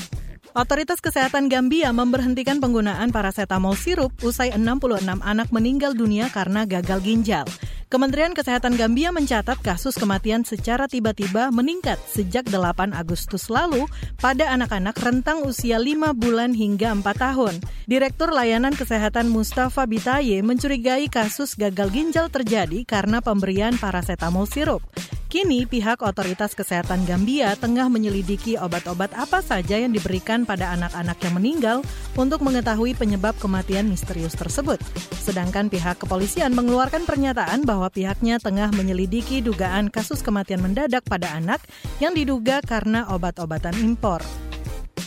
Otoritas 0.57 0.97
Kesehatan 0.97 1.45
Gambia 1.45 1.93
memberhentikan 1.93 2.57
penggunaan 2.57 3.13
paracetamol 3.13 3.77
sirup 3.77 4.09
usai 4.25 4.49
66 4.57 5.05
anak 5.21 5.47
meninggal 5.53 5.93
dunia 5.93 6.25
karena 6.33 6.65
gagal 6.65 7.05
ginjal. 7.05 7.45
Kementerian 7.89 8.37
Kesehatan 8.37 8.77
Gambia 8.77 9.09
mencatat 9.09 9.65
kasus 9.65 9.97
kematian 9.97 10.45
secara 10.45 10.85
tiba-tiba 10.85 11.49
meningkat 11.49 11.97
sejak 12.05 12.45
8 12.45 12.93
Agustus 12.93 13.49
lalu 13.49 13.89
pada 14.21 14.45
anak-anak 14.53 14.93
rentang 15.01 15.41
usia 15.41 15.81
5 15.81 16.13
bulan 16.13 16.53
hingga 16.53 16.93
4 16.93 17.01
tahun. 17.17 17.57
Direktur 17.89 18.29
Layanan 18.29 18.77
Kesehatan 18.77 19.33
Mustafa 19.33 19.89
Bitaye 19.89 20.45
mencurigai 20.45 21.09
kasus 21.09 21.57
gagal 21.57 21.89
ginjal 21.89 22.29
terjadi 22.29 22.85
karena 22.85 23.25
pemberian 23.25 23.73
paracetamol 23.81 24.45
sirup. 24.45 24.85
Kini 25.29 25.69
pihak 25.69 26.01
otoritas 26.01 26.57
kesehatan 26.57 27.05
Gambia 27.05 27.53
tengah 27.53 27.85
menyelidiki 27.85 28.57
obat-obat 28.57 29.13
apa 29.13 29.45
saja 29.45 29.77
yang 29.77 29.93
diberikan 29.93 30.41
pada 30.41 30.73
anak-anak 30.73 31.21
yang 31.21 31.33
meninggal 31.37 31.77
untuk 32.17 32.41
mengetahui 32.41 32.97
penyebab 32.97 33.37
kematian 33.37 33.85
misterius 33.85 34.33
tersebut. 34.33 34.81
Sedangkan 35.21 35.69
pihak 35.69 36.01
kepolisian 36.01 36.49
mengeluarkan 36.57 37.05
pernyataan 37.05 37.61
bahwa 37.61 37.93
pihaknya 37.93 38.41
tengah 38.41 38.73
menyelidiki 38.73 39.45
dugaan 39.45 39.93
kasus 39.93 40.25
kematian 40.25 40.65
mendadak 40.65 41.05
pada 41.05 41.29
anak 41.37 41.61
yang 42.01 42.17
diduga 42.17 42.65
karena 42.65 43.05
obat-obatan 43.13 43.77
impor. 43.85 44.25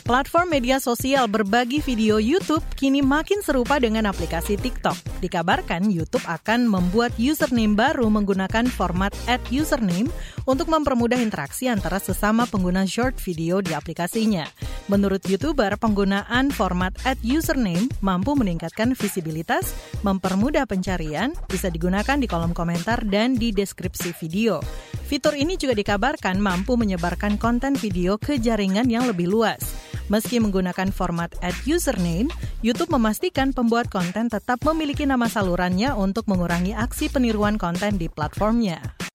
Platform 0.03 0.51
media 0.51 0.83
sosial 0.83 1.31
berbagi 1.31 1.79
video 1.79 2.19
YouTube 2.19 2.67
kini 2.75 2.99
makin 2.99 3.39
serupa 3.39 3.79
dengan 3.79 4.11
aplikasi 4.11 4.59
TikTok. 4.59 4.99
Dikabarkan 5.23 5.95
YouTube 5.95 6.27
akan 6.27 6.67
membuat 6.67 7.15
username 7.23 7.79
baru 7.79 8.11
menggunakan 8.11 8.67
format 8.67 9.15
add 9.31 9.39
username 9.55 10.11
untuk 10.43 10.67
mempermudah 10.75 11.23
interaksi 11.23 11.71
antara 11.71 12.03
sesama 12.03 12.51
pengguna 12.51 12.83
short 12.83 13.15
video 13.23 13.63
di 13.63 13.79
aplikasinya. 13.79 14.43
Menurut 14.91 15.23
YouTuber, 15.23 15.79
penggunaan 15.79 16.51
format 16.51 16.91
add 17.07 17.23
username 17.23 17.87
mampu 18.03 18.35
meningkatkan 18.35 18.99
visibilitas, 18.99 19.71
mempermudah 20.03 20.67
pencarian, 20.67 21.31
bisa 21.47 21.71
digunakan 21.71 22.19
di 22.19 22.27
kolom 22.27 22.51
komentar 22.51 23.07
dan 23.07 23.39
di 23.39 23.55
deskripsi 23.55 24.19
video. 24.19 24.59
Fitur 25.07 25.39
ini 25.39 25.55
juga 25.55 25.79
dikabarkan 25.79 26.43
mampu 26.43 26.75
menyebarkan 26.75 27.39
konten 27.39 27.79
video 27.79 28.19
ke 28.19 28.43
jaringan 28.43 28.91
yang 28.91 29.07
lebih 29.07 29.31
luas. 29.31 29.63
Meski 30.13 30.45
menggunakan 30.45 30.93
format 30.93 31.33
add 31.41 31.57
username, 31.65 32.29
YouTube 32.61 32.93
memastikan 32.93 33.57
pembuat 33.57 33.89
konten 33.89 34.29
tetap 34.29 34.61
memiliki 34.61 35.09
nama 35.09 35.25
salurannya 35.25 35.97
untuk 35.97 36.29
mengurangi 36.29 36.77
aksi 36.77 37.09
peniruan 37.09 37.57
konten 37.57 37.97
di 37.97 38.13
platformnya. 38.13 39.12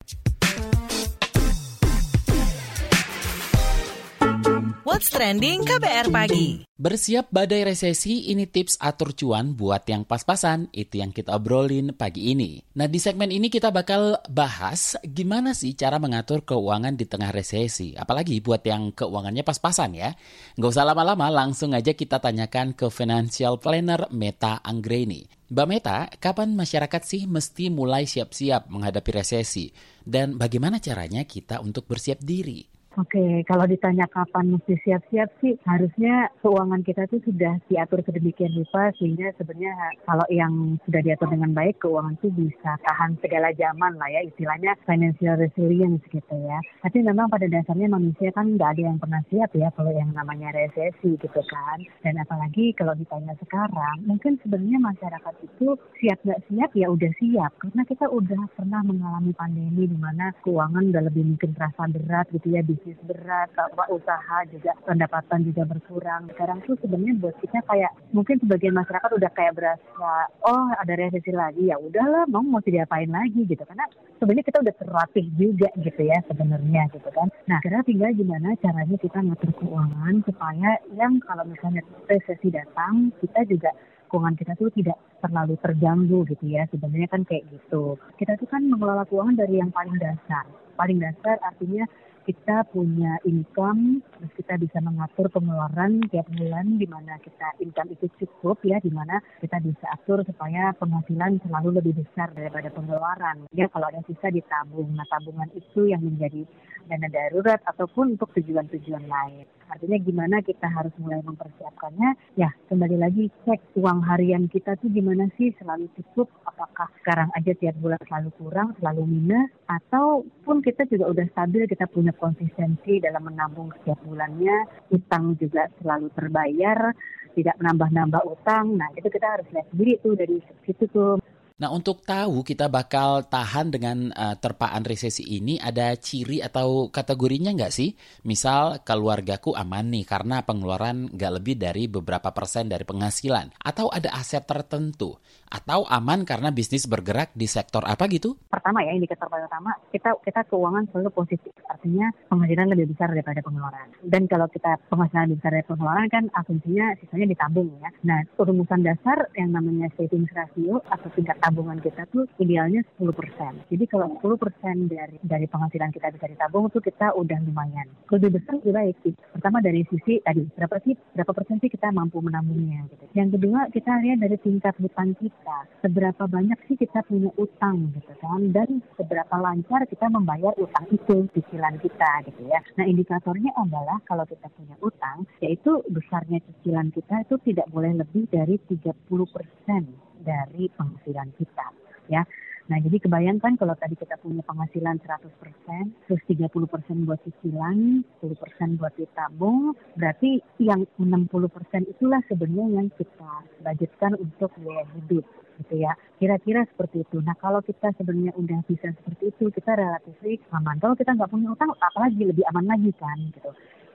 What's 4.97 5.13
Trending 5.13 5.61
KBR 5.61 6.09
Pagi. 6.09 6.65
Bersiap 6.73 7.29
badai 7.29 7.69
resesi, 7.69 8.33
ini 8.33 8.49
tips 8.49 8.81
atur 8.81 9.13
cuan 9.13 9.53
buat 9.53 9.85
yang 9.85 10.09
pas-pasan. 10.09 10.73
Itu 10.73 10.97
yang 10.97 11.13
kita 11.13 11.37
obrolin 11.37 11.93
pagi 11.93 12.33
ini. 12.33 12.65
Nah, 12.73 12.89
di 12.89 12.97
segmen 12.97 13.29
ini 13.29 13.45
kita 13.45 13.69
bakal 13.69 14.17
bahas 14.25 14.97
gimana 15.05 15.53
sih 15.53 15.77
cara 15.77 16.01
mengatur 16.01 16.41
keuangan 16.41 16.97
di 16.97 17.05
tengah 17.05 17.29
resesi. 17.29 17.93
Apalagi 17.93 18.41
buat 18.41 18.65
yang 18.65 18.89
keuangannya 18.89 19.45
pas-pasan 19.45 19.93
ya. 19.93 20.17
Nggak 20.57 20.71
usah 20.73 20.89
lama-lama, 20.89 21.29
langsung 21.29 21.77
aja 21.77 21.93
kita 21.93 22.17
tanyakan 22.17 22.73
ke 22.73 22.89
financial 22.89 23.61
planner 23.61 24.09
Meta 24.09 24.65
Anggreni. 24.65 25.29
Mbak 25.53 25.67
Meta, 25.69 26.09
kapan 26.17 26.57
masyarakat 26.57 27.01
sih 27.05 27.29
mesti 27.29 27.69
mulai 27.69 28.09
siap-siap 28.09 28.65
menghadapi 28.73 29.13
resesi? 29.13 29.69
Dan 30.01 30.41
bagaimana 30.41 30.81
caranya 30.81 31.21
kita 31.21 31.61
untuk 31.61 31.85
bersiap 31.85 32.17
diri? 32.17 32.76
Oke, 32.97 33.45
kalau 33.45 33.69
ditanya 33.69 34.09
kapan 34.09 34.57
mesti 34.57 34.73
siap-siap 34.81 35.29
sih, 35.37 35.53
harusnya 35.69 36.33
keuangan 36.41 36.81
kita 36.81 37.05
itu 37.05 37.29
sudah 37.29 37.61
diatur 37.69 38.01
sedemikian 38.01 38.57
rupa 38.57 38.89
sehingga 38.97 39.37
sebenarnya 39.37 39.93
kalau 40.09 40.25
yang 40.33 40.81
sudah 40.81 41.05
diatur 41.05 41.29
dengan 41.29 41.53
baik, 41.53 41.77
keuangan 41.77 42.17
itu 42.17 42.33
bisa 42.33 42.73
tahan 42.81 43.13
segala 43.21 43.53
zaman 43.53 44.01
lah 44.01 44.09
ya, 44.09 44.25
istilahnya 44.25 44.73
financial 44.89 45.37
resilience 45.37 46.01
gitu 46.09 46.35
ya. 46.41 46.57
Tapi 46.81 47.05
memang 47.05 47.29
pada 47.29 47.45
dasarnya 47.45 47.85
manusia 47.85 48.33
kan 48.33 48.57
nggak 48.57 48.69
ada 48.73 48.81
yang 48.89 48.97
pernah 48.97 49.21
siap 49.29 49.53
ya 49.53 49.69
kalau 49.77 49.93
yang 49.93 50.09
namanya 50.17 50.49
resesi 50.57 51.21
gitu 51.21 51.41
kan. 51.53 51.77
Dan 52.01 52.17
apalagi 52.17 52.73
kalau 52.73 52.97
ditanya 52.97 53.37
sekarang, 53.37 54.09
mungkin 54.09 54.41
sebenarnya 54.41 54.81
masyarakat 54.81 55.35
itu 55.45 55.77
siap 56.01 56.17
nggak 56.25 56.41
siap 56.49 56.73
ya 56.73 56.89
udah 56.89 57.11
siap 57.21 57.51
karena 57.61 57.85
kita 57.85 58.09
udah 58.09 58.41
pernah 58.57 58.81
mengalami 58.81 59.37
pandemi 59.37 59.85
di 59.85 59.97
mana 60.01 60.33
keuangan 60.41 60.89
udah 60.89 61.05
lebih 61.05 61.29
mungkin 61.29 61.53
terasa 61.53 61.85
berat 61.93 62.25
gitu 62.33 62.57
ya 62.57 62.65
bisnis 62.65 62.86
berat, 63.03 63.51
usaha 63.89 64.37
juga 64.47 64.71
pendapatan 64.85 65.43
juga 65.43 65.63
berkurang. 65.67 66.29
Sekarang 66.31 66.63
tuh 66.63 66.77
sebenarnya 66.79 67.17
buat 67.19 67.35
kita 67.41 67.59
kayak 67.65 67.91
mungkin 68.13 68.39
sebagian 68.39 68.75
masyarakat 68.77 69.09
udah 69.17 69.31
kayak 69.35 69.55
berasa 69.57 70.13
oh 70.45 70.67
ada 70.77 70.93
resesi 70.95 71.33
lagi 71.33 71.67
ya 71.67 71.75
udahlah 71.81 72.29
mau 72.29 72.45
mau 72.45 72.63
diapain 72.63 73.09
lagi 73.09 73.43
gitu 73.47 73.63
karena 73.65 73.83
sebenarnya 74.21 74.45
kita 74.47 74.57
udah 74.63 74.75
terlatih 74.77 75.25
juga 75.35 75.69
gitu 75.81 76.01
ya 76.05 76.19
sebenarnya 76.29 76.87
gitu 76.93 77.09
kan. 77.11 77.27
Nah 77.49 77.57
sekarang 77.59 77.83
tinggal 77.83 78.11
gimana 78.13 78.53
caranya 78.61 78.97
kita 78.99 79.17
ngatur 79.19 79.51
keuangan 79.57 80.15
supaya 80.23 80.69
yang 80.93 81.19
kalau 81.25 81.43
misalnya 81.43 81.81
resesi 82.07 82.47
datang 82.53 83.11
kita 83.19 83.43
juga 83.49 83.71
keuangan 84.07 84.35
kita 84.39 84.51
tuh 84.55 84.71
tidak 84.71 84.97
terlalu 85.19 85.55
terganggu 85.59 86.19
gitu 86.31 86.45
ya 86.47 86.63
sebenarnya 86.71 87.09
kan 87.11 87.21
kayak 87.27 87.43
gitu 87.51 87.99
kita 88.15 88.39
tuh 88.39 88.47
kan 88.47 88.63
mengelola 88.63 89.03
keuangan 89.05 89.35
dari 89.35 89.59
yang 89.59 89.71
paling 89.73 89.95
dasar 89.99 90.47
paling 90.79 91.01
dasar 91.01 91.35
artinya 91.43 91.83
kita 92.27 92.67
punya 92.75 93.15
income, 93.23 94.03
terus 94.03 94.31
kita 94.35 94.59
bisa 94.59 94.83
mengatur 94.83 95.31
pengeluaran 95.31 96.03
tiap 96.11 96.27
bulan 96.35 96.75
di 96.75 96.83
mana 96.83 97.15
kita 97.23 97.55
income 97.63 97.95
itu 97.95 98.11
cukup 98.19 98.59
ya, 98.67 98.83
di 98.83 98.91
mana 98.91 99.23
kita 99.39 99.63
bisa 99.63 99.87
atur 99.95 100.27
supaya 100.27 100.75
penghasilan 100.75 101.39
selalu 101.47 101.79
lebih 101.79 102.03
besar 102.03 102.27
daripada 102.35 102.67
pengeluaran. 102.75 103.47
Ya 103.55 103.71
kalau 103.71 103.87
ada 103.87 104.03
sisa 104.03 104.27
ditabung. 104.27 104.91
Nah 104.91 105.07
tabungan 105.07 105.47
itu 105.55 105.87
yang 105.87 106.03
menjadi 106.03 106.43
dana 106.91 107.07
darurat 107.07 107.63
ataupun 107.63 108.19
untuk 108.19 108.35
tujuan-tujuan 108.35 109.07
lain. 109.07 109.47
Artinya 109.67 109.97
gimana 109.99 110.35
kita 110.39 110.67
harus 110.71 110.91
mulai 110.99 111.19
mempersiapkannya? 111.23 112.39
Ya 112.39 112.49
kembali 112.71 112.97
lagi 112.97 113.27
cek 113.43 113.75
uang 113.75 113.99
harian 114.07 114.47
kita 114.47 114.79
tuh 114.79 114.87
gimana 114.91 115.27
sih 115.35 115.51
selalu 115.59 115.91
cukup? 115.99 116.31
Apakah 116.47 116.87
sekarang 117.03 117.29
aja 117.35 117.51
tiap 117.55 117.75
bulan 117.83 117.99
selalu 118.07 118.29
kurang, 118.39 118.73
selalu 118.79 119.03
minus? 119.05 119.51
Ataupun 119.67 120.63
kita 120.63 120.87
juga 120.87 121.11
udah 121.11 121.25
stabil, 121.35 121.67
kita 121.67 121.85
punya 121.91 122.15
konsistensi 122.15 123.03
dalam 123.03 123.27
menabung 123.27 123.71
setiap 123.79 123.99
bulannya, 124.07 124.87
utang 124.95 125.35
juga 125.35 125.67
selalu 125.83 126.07
terbayar, 126.15 126.95
tidak 127.35 127.55
menambah-nambah 127.61 128.23
utang. 128.25 128.79
Nah 128.79 128.89
itu 128.95 129.11
kita 129.11 129.27
harus 129.37 129.47
lihat 129.53 129.67
sendiri 129.69 129.93
tuh 130.01 130.13
dari 130.17 130.37
situ 130.65 130.89
tuh 130.89 131.21
Nah, 131.57 131.73
untuk 131.73 132.05
tahu 132.05 132.45
kita 132.45 132.69
bakal 132.69 133.25
tahan 133.25 133.73
dengan 133.73 134.13
uh, 134.13 134.37
terpaan 134.37 134.85
resesi 134.85 135.25
ini, 135.25 135.57
ada 135.57 135.89
ciri 135.97 136.37
atau 136.37 136.93
kategorinya 136.93 137.49
nggak 137.49 137.73
sih? 137.73 137.97
Misal, 138.29 138.85
keluargaku 138.85 139.57
aman 139.57 139.89
nih 139.89 140.05
karena 140.05 140.45
pengeluaran 140.45 141.09
nggak 141.17 141.33
lebih 141.41 141.57
dari 141.57 141.89
beberapa 141.89 142.29
persen 142.29 142.69
dari 142.69 142.85
penghasilan. 142.85 143.57
Atau 143.57 143.89
ada 143.89 144.13
aset 144.13 144.45
tertentu. 144.45 145.17
Atau 145.49 145.89
aman 145.89 146.29
karena 146.29 146.53
bisnis 146.53 146.85
bergerak 146.85 147.33
di 147.33 147.49
sektor 147.49 147.81
apa 147.89 148.05
gitu? 148.05 148.37
Pertama 148.53 148.85
ya, 148.85 148.93
indikator 148.93 149.25
pertama, 149.25 149.73
kita 149.89 150.13
kita 150.21 150.45
keuangan 150.53 150.85
selalu 150.93 151.09
positif. 151.09 151.57
Artinya 151.73 152.13
penghasilan 152.29 152.69
lebih 152.69 152.93
besar 152.93 153.09
daripada 153.09 153.41
pengeluaran. 153.41 153.97
Dan 154.05 154.29
kalau 154.29 154.45
kita 154.53 154.77
penghasilan 154.93 155.33
lebih 155.33 155.41
besar 155.41 155.51
dari 155.57 155.65
pengeluaran 155.65 156.05
kan 156.13 156.23
asumsinya 156.37 156.93
sisanya 157.01 157.33
ditabung 157.33 157.73
ya. 157.81 157.89
Nah, 158.05 158.21
rumusan 158.37 158.85
dasar 158.85 159.25
yang 159.33 159.57
namanya 159.57 159.89
savings 159.97 160.29
ratio 160.37 160.85
atau 160.93 161.09
tingkat 161.17 161.46
tabungan 161.47 161.79
kita 161.79 162.03
tuh 162.11 162.27
idealnya 162.43 162.83
10%. 162.99 163.71
Jadi 163.71 163.85
kalau 163.87 164.19
10% 164.19 164.91
dari 164.91 165.15
dari 165.23 165.47
penghasilan 165.47 165.95
kita 165.95 166.11
bisa 166.11 166.27
ditabung 166.27 166.67
tuh 166.67 166.83
kita 166.83 167.15
udah 167.15 167.39
lumayan. 167.47 167.87
Lebih 168.11 168.35
besar 168.35 168.59
lebih 168.59 168.75
baik 168.75 168.95
sih. 169.07 169.13
Pertama 169.31 169.63
dari 169.63 169.87
sisi 169.87 170.19
tadi 170.19 170.43
berapa 170.51 170.75
sih 170.83 170.99
berapa 171.15 171.31
persen 171.31 171.63
sih 171.63 171.71
kita 171.71 171.95
mampu 171.95 172.19
menabungnya 172.19 172.83
gitu. 172.91 173.07
Yang 173.15 173.39
kedua 173.39 173.71
kita 173.71 173.95
lihat 174.03 174.19
dari 174.19 174.35
tingkat 174.43 174.75
hutang 174.83 175.15
kita. 175.15 175.57
Seberapa 175.79 176.27
banyak 176.27 176.59
sih 176.67 176.75
kita 176.75 176.99
punya 177.07 177.31
utang 177.39 177.95
gitu 177.95 178.11
kan 178.19 178.51
dan 178.51 178.83
seberapa 178.99 179.35
lancar 179.39 179.87
kita 179.87 180.11
membayar 180.11 180.51
utang 180.59 180.83
itu 180.91 181.31
cicilan 181.31 181.79
kita 181.79 182.27
gitu 182.27 182.43
ya. 182.43 182.59
Nah 182.75 182.83
indikatornya 182.83 183.55
adalah 183.55 184.03
kalau 184.03 184.27
kita 184.27 184.51
punya 184.51 184.75
utang 184.83 185.23
yaitu 185.39 185.79
besarnya 185.87 186.43
cicilan 186.43 186.91
kita 186.91 187.23
itu 187.23 187.39
tidak 187.47 187.71
boleh 187.71 187.95
lebih 187.95 188.27
dari 188.27 188.59
30 188.67 188.91
persen 189.31 190.06
dari 190.21 190.69
penghasilan 190.73 191.29
kita 191.37 191.67
ya. 192.07 192.23
Nah, 192.67 192.83
jadi 192.83 192.99
kebayangkan 192.99 193.55
kalau 193.55 193.79
tadi 193.79 193.95
kita 193.95 194.19
punya 194.19 194.43
penghasilan 194.43 194.99
100%, 194.99 195.87
terus 196.03 196.21
30% 196.27 197.07
buat 197.07 197.15
cicilan, 197.23 198.03
10% 198.19 198.75
buat 198.75 198.91
ditabung, 198.99 199.71
berarti 199.95 200.43
yang 200.59 200.83
60% 200.99 201.87
itulah 201.87 202.19
sebenarnya 202.27 202.83
yang 202.83 202.87
kita 202.91 203.33
budgetkan 203.63 204.19
untuk 204.19 204.51
biaya 204.59 204.83
hidup 204.99 205.23
gitu 205.63 205.75
ya. 205.79 205.95
Kira-kira 206.19 206.67
seperti 206.67 207.07
itu. 207.07 207.23
Nah 207.23 207.39
kalau 207.39 207.63
kita 207.63 207.95
sebenarnya 207.95 208.35
udah 208.35 208.59
bisa 208.67 208.91
seperti 208.91 209.31
itu, 209.31 209.47
kita 209.47 209.71
relatif 209.79 210.43
aman. 210.51 210.75
Kalau 210.83 210.99
kita 210.99 211.15
nggak 211.15 211.31
punya 211.31 211.55
utang, 211.55 211.71
apalagi 211.71 212.19
lebih 212.19 212.43
aman 212.51 212.67
lagi 212.67 212.91
kan 212.99 213.15
gitu 213.31 213.47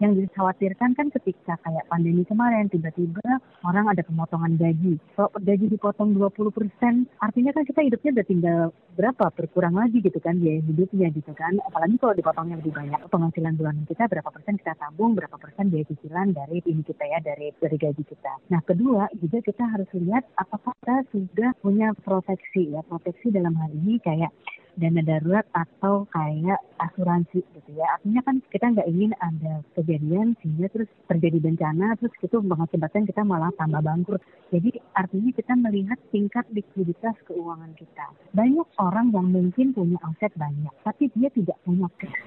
yang 0.03 0.19
dikhawatirkan 0.19 0.99
kan 0.99 1.07
ketika 1.15 1.55
kayak 1.63 1.87
pandemi 1.87 2.27
kemarin 2.27 2.67
tiba-tiba 2.67 3.23
orang 3.63 3.87
ada 3.87 4.03
pemotongan 4.03 4.59
gaji. 4.59 4.99
Kalau 5.15 5.31
gaji 5.39 5.71
dipotong 5.71 6.19
20 6.19 6.51
persen, 6.51 7.07
artinya 7.23 7.55
kan 7.55 7.63
kita 7.63 7.87
hidupnya 7.87 8.11
udah 8.19 8.27
tinggal 8.27 8.61
berapa 8.99 9.31
berkurang 9.33 9.79
lagi 9.79 10.03
gitu 10.03 10.19
kan 10.19 10.43
biaya 10.43 10.59
hidupnya 10.67 11.09
gitu 11.15 11.31
kan. 11.39 11.55
Apalagi 11.71 11.95
kalau 12.03 12.19
dipotongnya 12.19 12.59
lebih 12.59 12.75
banyak 12.75 13.01
penghasilan 13.07 13.55
bulanan 13.55 13.87
kita 13.87 14.11
berapa 14.11 14.29
persen 14.35 14.59
kita 14.59 14.75
tabung, 14.75 15.15
berapa 15.15 15.39
persen 15.39 15.71
biaya 15.71 15.87
cicilan 15.87 16.35
dari 16.35 16.59
ini 16.67 16.83
kita 16.83 17.05
ya 17.07 17.23
dari 17.23 17.55
dari 17.63 17.77
gaji 17.79 18.03
kita. 18.03 18.33
Nah 18.51 18.61
kedua 18.67 19.07
juga 19.23 19.39
kita 19.39 19.65
harus 19.71 19.89
lihat 19.95 20.27
apakah 20.35 20.75
kita 20.83 21.07
sudah 21.15 21.55
punya 21.63 21.95
proteksi 22.03 22.75
ya 22.75 22.83
proteksi 22.83 23.31
dalam 23.31 23.55
hal 23.55 23.71
ini 23.71 24.03
kayak 24.03 24.35
dana 24.77 25.03
darurat 25.05 25.47
atau 25.53 26.09
kayak 26.11 26.61
asuransi 26.81 27.45
gitu 27.45 27.71
ya. 27.77 27.87
Artinya 27.99 28.21
kan 28.25 28.37
kita 28.49 28.67
nggak 28.73 28.89
ingin 28.89 29.13
ada 29.21 29.63
kejadian 29.79 30.35
sehingga 30.41 30.69
terus 30.73 30.91
terjadi 31.07 31.39
bencana 31.39 31.95
terus 32.01 32.13
itu 32.23 32.37
mengakibatkan 32.41 33.05
kita 33.07 33.23
malah 33.23 33.53
tambah 33.61 33.85
bangkrut. 33.85 34.23
Jadi 34.51 34.81
artinya 34.97 35.31
kita 35.33 35.53
melihat 35.57 35.99
tingkat 36.11 36.45
likuiditas 36.51 37.17
keuangan 37.29 37.73
kita. 37.77 38.07
Banyak 38.33 38.69
orang 38.81 39.13
yang 39.13 39.29
mungkin 39.29 39.77
punya 39.77 39.99
aset 40.03 40.33
banyak 40.35 40.75
tapi 40.83 41.13
dia 41.15 41.29
tidak 41.33 41.59
punya 41.63 41.89
cash. 42.01 42.21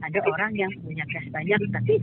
Ada 0.00 0.18
orang 0.24 0.52
yang 0.56 0.72
punya 0.80 1.04
cash 1.12 1.28
banyak 1.28 1.60
tapi 1.74 1.94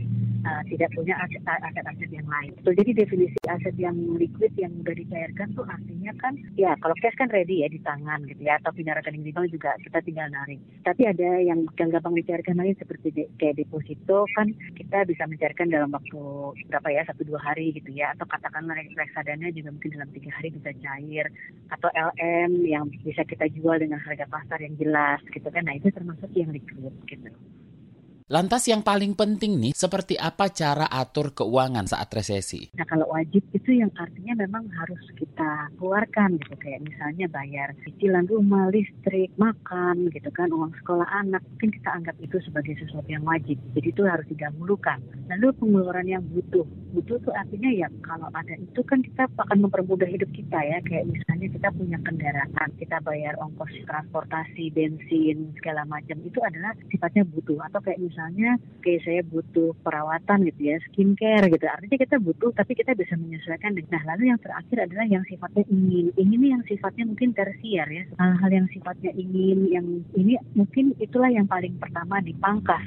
uh, 0.46 0.62
tidak 0.70 0.88
punya 0.94 1.14
aset-aset 1.18 2.10
yang 2.12 2.28
lain. 2.28 2.54
So, 2.62 2.70
jadi 2.70 2.94
definisi 2.94 3.38
aset 3.50 3.74
yang 3.76 3.96
liquid 4.16 4.54
yang 4.54 4.72
mudah 4.78 4.94
dicairkan 4.94 5.52
tuh 5.58 5.66
artinya 5.66 6.12
kan 6.22 6.34
ya 6.54 6.74
kalau 6.78 6.94
cash 7.02 7.16
kan 7.18 7.28
ready 7.32 7.66
ya 7.66 7.68
di 7.68 7.80
tangan 7.82 8.24
gitu 8.28 8.42
ya 8.46 8.56
atau 8.62 8.70
pindah 8.74 8.94
rekening 8.98 9.24
di 9.26 9.32
bank 9.34 9.50
juga 9.50 9.74
kita 9.80 9.98
tinggal 10.04 10.28
narik. 10.30 10.60
Tapi 10.84 11.02
ada 11.08 11.28
yang, 11.40 11.66
gampang 11.74 12.14
dicairkan 12.18 12.58
lain 12.58 12.76
seperti 12.76 13.08
de, 13.14 13.24
kayak 13.40 13.58
deposito 13.62 14.28
kan 14.36 14.52
kita 14.76 15.08
bisa 15.08 15.24
mencairkan 15.24 15.72
dalam 15.72 15.90
waktu 15.94 16.20
berapa 16.68 16.88
ya 16.92 17.02
satu 17.08 17.24
dua 17.24 17.40
hari 17.40 17.72
gitu 17.72 17.90
ya 17.94 18.12
atau 18.14 18.28
katakanlah 18.28 18.76
reksadana 18.94 19.48
juga 19.54 19.72
mungkin 19.72 19.94
dalam 19.96 20.10
tiga 20.12 20.30
hari 20.36 20.48
bisa 20.52 20.70
cair 20.78 21.26
atau 21.72 21.88
LM 21.92 22.52
yang 22.68 22.84
bisa 23.02 23.24
kita 23.24 23.48
jual 23.52 23.78
dengan 23.80 24.02
harga 24.02 24.28
pasar 24.28 24.58
yang 24.60 24.74
jelas 24.76 25.22
gitu 25.32 25.48
kan. 25.48 25.64
Nah 25.64 25.76
itu 25.78 25.88
termasuk 25.90 26.28
yang 26.36 26.52
liquid 26.52 26.94
gitu. 27.08 27.30
Lantas 28.28 28.68
yang 28.68 28.84
paling 28.84 29.16
penting 29.16 29.56
nih, 29.56 29.72
seperti 29.72 30.12
apa 30.20 30.52
cara 30.52 30.84
atur 30.84 31.32
keuangan 31.32 31.88
saat 31.88 32.12
resesi? 32.12 32.68
Nah 32.76 32.84
kalau 32.84 33.08
wajib 33.08 33.40
itu 33.56 33.80
yang 33.80 33.88
artinya 33.96 34.44
memang 34.44 34.68
harus 34.68 35.00
kita 35.16 35.72
keluarkan 35.80 36.36
gitu. 36.36 36.52
Kayak 36.60 36.84
misalnya 36.84 37.24
bayar 37.32 37.72
cicilan 37.88 38.28
rumah, 38.28 38.68
listrik, 38.68 39.32
makan 39.40 40.12
gitu 40.12 40.28
kan, 40.28 40.52
uang 40.52 40.76
sekolah 40.76 41.08
anak. 41.24 41.40
Mungkin 41.56 41.72
kita 41.80 41.88
anggap 41.88 42.20
itu 42.20 42.36
sebagai 42.44 42.76
sesuatu 42.76 43.08
yang 43.08 43.24
wajib. 43.24 43.56
Jadi 43.72 43.96
itu 43.96 44.04
harus 44.04 44.28
didahulukan. 44.28 45.00
Lalu 45.32 45.48
pengeluaran 45.56 46.04
yang 46.04 46.20
butuh. 46.28 46.68
Butuh 46.92 47.16
itu 47.24 47.32
artinya 47.32 47.72
ya 47.72 47.88
kalau 48.04 48.28
ada 48.28 48.52
itu 48.60 48.80
kan 48.84 49.00
kita 49.00 49.24
akan 49.40 49.58
mempermudah 49.64 50.04
hidup 50.04 50.28
kita 50.36 50.60
ya. 50.68 50.84
Kayak 50.84 51.16
misalnya 51.16 51.48
kita 51.48 51.68
punya 51.72 51.96
kendaraan, 52.04 52.68
kita 52.76 53.00
bayar 53.00 53.40
ongkos 53.40 53.72
transportasi, 53.88 54.68
bensin, 54.76 55.48
segala 55.56 55.88
macam. 55.88 56.20
Itu 56.20 56.44
adalah 56.44 56.76
sifatnya 56.92 57.24
butuh. 57.24 57.64
Atau 57.64 57.80
kayak 57.80 57.96
misalnya 57.96 58.17
misalnya 58.18 58.58
kayak 58.82 59.06
saya 59.06 59.22
butuh 59.30 59.78
perawatan 59.86 60.42
gitu 60.50 60.74
ya, 60.74 60.76
skincare 60.90 61.46
gitu. 61.54 61.70
Artinya 61.70 61.98
kita 62.02 62.16
butuh 62.18 62.50
tapi 62.50 62.74
kita 62.74 62.98
bisa 62.98 63.14
menyesuaikan. 63.14 63.78
Nah 63.78 64.02
lalu 64.10 64.34
yang 64.34 64.42
terakhir 64.42 64.90
adalah 64.90 65.06
yang 65.06 65.22
sifatnya 65.30 65.62
ingin. 65.70 66.10
Ingin 66.18 66.42
yang 66.58 66.62
sifatnya 66.66 67.06
mungkin 67.06 67.30
tersier 67.30 67.86
ya. 67.86 68.04
Hal-hal 68.18 68.50
yang 68.50 68.66
sifatnya 68.74 69.14
ingin, 69.14 69.70
yang 69.70 69.86
ini 70.18 70.34
mungkin 70.58 70.98
itulah 70.98 71.30
yang 71.30 71.46
paling 71.46 71.78
pertama 71.78 72.18
dipangkas 72.18 72.82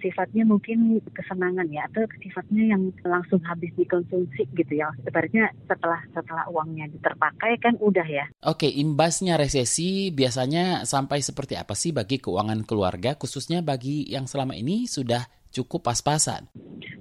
sifatnya 0.00 0.42
mungkin 0.48 0.98
kesenangan 1.14 1.68
ya 1.70 1.86
atau 1.92 2.04
sifatnya 2.20 2.76
yang 2.76 2.82
langsung 3.04 3.40
habis 3.46 3.70
dikonsumsi 3.76 4.48
gitu 4.56 4.72
ya. 4.74 4.90
Sebenarnya 5.04 5.52
setelah 5.68 6.00
setelah 6.10 6.44
uangnya 6.50 6.90
terpakai 7.00 7.60
kan 7.62 7.76
udah 7.78 8.04
ya. 8.04 8.26
Oke, 8.44 8.66
imbasnya 8.66 9.38
resesi 9.38 10.10
biasanya 10.10 10.84
sampai 10.88 11.22
seperti 11.22 11.54
apa 11.54 11.76
sih 11.78 11.94
bagi 11.94 12.18
keuangan 12.18 12.66
keluarga 12.66 13.14
khususnya 13.14 13.60
bagi 13.62 14.08
yang 14.08 14.26
selama 14.26 14.56
ini 14.56 14.88
sudah 14.90 15.39
cukup 15.50 15.86
pas-pasan? 15.86 16.46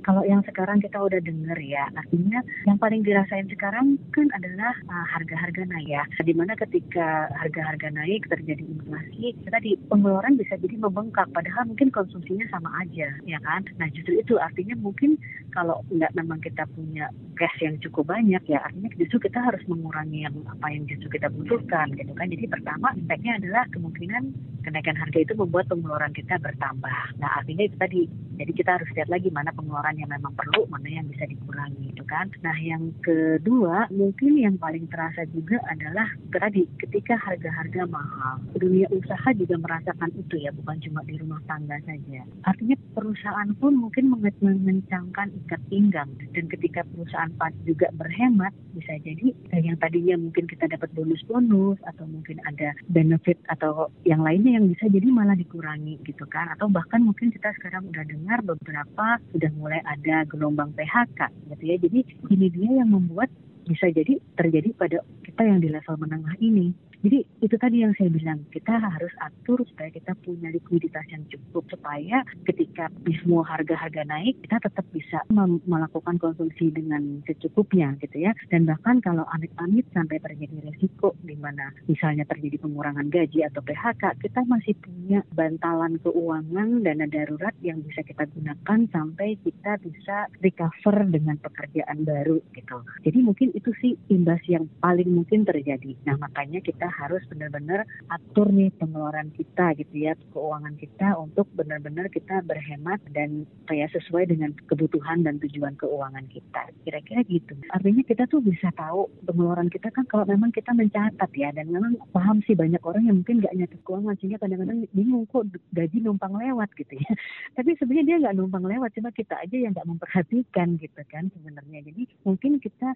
Kalau 0.03 0.25
yang 0.25 0.41
sekarang 0.41 0.81
kita 0.81 0.97
udah 0.97 1.21
dengar 1.21 1.59
ya, 1.61 1.85
artinya 1.93 2.41
yang 2.65 2.81
paling 2.81 3.05
dirasain 3.05 3.45
sekarang 3.51 3.99
kan 4.15 4.25
adalah 4.33 4.73
uh, 4.89 5.05
harga-harga 5.05 5.69
naik 5.69 5.85
ya. 5.85 6.03
Di 6.23 6.33
mana 6.33 6.57
ketika 6.57 7.29
harga-harga 7.37 7.93
naik 7.93 8.25
terjadi 8.25 8.63
inflasi, 8.63 9.37
kita 9.45 9.57
di 9.61 9.77
pengeluaran 9.91 10.39
bisa 10.39 10.57
jadi 10.57 10.81
membengkak. 10.81 11.29
Padahal 11.29 11.69
mungkin 11.69 11.93
konsumsinya 11.93 12.47
sama 12.49 12.73
aja, 12.81 13.11
ya 13.27 13.39
kan? 13.43 13.67
Nah 13.77 13.91
justru 13.93 14.17
itu 14.17 14.39
artinya 14.41 14.73
mungkin 14.79 15.19
kalau 15.53 15.83
nggak 15.93 16.15
memang 16.17 16.41
kita 16.41 16.65
punya 16.73 17.11
cash 17.37 17.59
yang 17.61 17.77
cukup 17.83 18.09
banyak 18.09 18.41
ya, 18.49 18.59
artinya 18.65 18.89
justru 18.97 19.29
kita 19.29 19.39
harus 19.39 19.61
mengurangi 19.69 20.25
yang 20.25 20.35
apa 20.49 20.73
yang 20.73 20.89
justru 20.89 21.11
kita 21.11 21.27
butuhkan, 21.29 21.91
gitu 21.93 22.11
kan? 22.17 22.27
Jadi 22.31 22.49
pertama 22.49 22.95
impactnya 22.97 23.37
adalah 23.37 23.63
kemungkinan 23.69 24.23
kenaikan 24.63 24.95
harga 24.97 25.19
itu 25.23 25.33
membuat 25.39 25.71
pengeluaran 25.71 26.11
kita 26.11 26.35
bertambah. 26.41 27.15
Nah 27.19 27.29
artinya 27.39 27.63
itu 27.63 27.75
tadi, 27.79 28.01
jadi 28.39 28.51
kita 28.55 28.79
harus 28.79 28.89
lihat 28.95 29.11
lagi 29.11 29.27
mana 29.27 29.51
pengeluaran 29.51 29.99
yang 29.99 30.07
memang 30.07 30.31
perlu, 30.31 30.63
mana 30.71 30.87
yang 30.87 31.03
bisa 31.11 31.27
dikurangi 31.27 31.91
itu 31.91 32.03
kan. 32.07 32.31
Nah 32.39 32.55
yang 32.55 32.95
kedua 33.03 33.91
mungkin 33.91 34.39
yang 34.39 34.55
paling 34.55 34.87
terasa 34.87 35.27
juga 35.35 35.59
adalah 35.67 36.07
tadi 36.31 36.63
ketika 36.79 37.19
harga-harga 37.19 37.83
mahal, 37.91 38.39
dunia 38.55 38.87
usaha 38.95 39.29
juga 39.35 39.59
merasakan 39.59 40.15
itu 40.15 40.39
ya, 40.39 40.55
bukan 40.55 40.79
cuma 40.79 41.03
di 41.03 41.19
rumah 41.19 41.43
tangga 41.51 41.75
saja. 41.83 42.23
Artinya 42.47 42.79
perusahaan 42.95 43.51
pun 43.59 43.75
mungkin 43.75 44.15
mengencangkan 44.15 45.35
ikat 45.43 45.61
pinggang 45.67 46.07
dan 46.31 46.47
ketika 46.47 46.87
perusahaan 46.95 47.31
juga 47.67 47.91
berhemat 47.99 48.55
bisa 48.77 48.95
jadi 49.01 49.33
yang 49.59 49.77
tadinya 49.81 50.15
mungkin 50.15 50.45
kita 50.45 50.69
dapat 50.69 50.93
bonus-bonus 50.93 51.81
atau 51.89 52.05
mungkin 52.05 52.37
ada 52.45 52.71
benefit 52.87 53.35
atau 53.49 53.89
yang 54.05 54.21
lainnya 54.21 54.61
yang 54.61 54.69
bisa 54.69 54.85
jadi 54.87 55.09
malah 55.09 55.35
dikurangi 55.35 55.97
gitu 56.05 56.23
kan 56.29 56.53
atau 56.53 56.69
bahkan 56.69 57.01
mungkin 57.01 57.33
kita 57.33 57.49
sekarang 57.57 57.89
udah 57.89 58.05
dengar 58.05 58.28
beberapa 58.37 59.17
sudah 59.33 59.51
mulai 59.57 59.81
ada 59.81 60.21
gelombang 60.29 60.69
PHK 60.77 61.33
gitu 61.49 61.63
ya. 61.65 61.75
Jadi 61.81 61.99
ini 62.29 62.47
dia 62.53 62.69
yang 62.85 62.93
membuat 62.93 63.33
bisa 63.65 63.89
jadi 63.89 64.21
terjadi 64.37 64.69
pada 64.77 64.97
kita 65.25 65.41
yang 65.45 65.59
di 65.61 65.73
level 65.73 65.95
menengah 65.97 66.37
ini. 66.37 66.69
Jadi 66.99 67.23
itu 67.39 67.55
tadi 67.55 67.79
yang 67.79 67.95
saya 67.95 68.11
bilang, 68.11 68.43
kita 68.51 68.75
harus 68.75 69.13
atur 69.23 69.63
supaya 69.63 69.87
kita 69.87 70.11
punya 70.19 70.51
likuiditas 70.51 71.07
yang 71.07 71.23
cukup 71.31 71.63
supaya 71.71 72.27
ketika 72.43 72.91
semua 73.23 73.47
harga-harga 73.47 74.03
naik, 74.03 74.35
kita 74.43 74.59
tetap 74.67 74.83
bisa 74.91 75.23
melakukan 75.63 76.19
konsumsi 76.19 76.67
dengan 76.75 77.23
secukupnya 77.23 77.95
gitu 78.03 78.27
ya. 78.27 78.35
Dan 78.51 78.67
bahkan 78.67 78.99
kalau 78.99 79.23
amit-amit 79.31 79.87
sampai 79.95 80.19
terjadi 80.19 80.59
resiko 80.67 81.15
di 81.23 81.39
mana 81.39 81.71
misalnya 81.87 82.27
terjadi 82.27 82.59
pengurangan 82.59 83.07
gaji 83.07 83.47
atau 83.47 83.63
PHK, 83.63 84.19
kita 84.19 84.43
masih 84.43 84.75
punya 84.83 85.23
bantalan 85.31 85.95
keuangan 86.03 86.83
dana 86.83 87.07
darurat 87.07 87.55
yang 87.63 87.79
bisa 87.79 88.03
kita 88.03 88.27
gunakan 88.35 88.79
sampai 88.91 89.39
kita 89.39 89.79
bisa 89.79 90.27
recover 90.43 91.07
dengan 91.07 91.39
pekerjaan 91.39 92.03
baru 92.03 92.43
gitu. 92.51 92.83
Jadi 93.07 93.19
mungkin 93.23 93.55
itu 93.55 93.71
sih 93.79 93.95
imbas 94.11 94.43
yang 94.51 94.67
paling 94.83 95.07
mungkin 95.07 95.47
terjadi. 95.47 95.95
Nah 96.03 96.19
makanya 96.19 96.59
kita 96.59 96.88
harus 96.89 97.21
benar-benar 97.29 97.85
atur 98.09 98.49
nih 98.49 98.73
pengeluaran 98.81 99.29
kita 99.33 99.77
gitu 99.77 99.95
ya, 99.95 100.13
keuangan 100.33 100.75
kita 100.75 101.15
untuk 101.17 101.45
benar-benar 101.53 102.09
kita 102.09 102.41
berhemat 102.45 102.99
dan 103.13 103.45
kayak 103.69 103.93
sesuai 103.93 104.29
dengan 104.29 104.53
kebutuhan 104.65 105.21
dan 105.21 105.37
tujuan 105.43 105.77
keuangan 105.77 106.25
kita. 106.31 106.73
Kira-kira 106.85 107.21
gitu. 107.29 107.53
Artinya 107.69 108.03
kita 108.05 108.25
tuh 108.25 108.41
bisa 108.41 108.73
tahu 108.73 109.05
pengeluaran 109.25 109.69
kita 109.69 109.93
kan 109.93 110.05
kalau 110.09 110.25
memang 110.25 110.49
kita 110.49 110.73
mencatat 110.73 111.31
ya 111.35 111.53
dan 111.53 111.69
memang 111.69 111.99
paham 112.15 112.41
sih 112.47 112.57
banyak 112.57 112.81
orang 112.81 113.05
yang 113.05 113.21
mungkin 113.21 113.43
nggak 113.43 113.55
nyatet 113.55 113.79
keuangan 113.85 114.15
sehingga 114.17 114.41
kadang-kadang 114.41 114.89
bingung 114.95 115.27
kok 115.29 115.45
gaji 115.75 115.97
numpang 116.01 116.33
lewat 116.33 116.69
gitu 116.79 116.97
ya. 116.97 117.11
Tapi 117.57 117.75
sebenarnya 117.77 118.05
dia 118.05 118.17
nggak 118.25 118.35
numpang 118.39 118.65
lewat, 118.65 118.89
cuma 118.95 119.13
kita 119.13 119.35
aja 119.37 119.57
yang 119.59 119.75
nggak 119.75 119.87
memperhatikan 119.87 120.79
gitu 120.79 121.01
kan 121.11 121.27
sebenarnya. 121.35 121.79
Jadi 121.85 122.03
mungkin 122.23 122.57
kita 122.63 122.95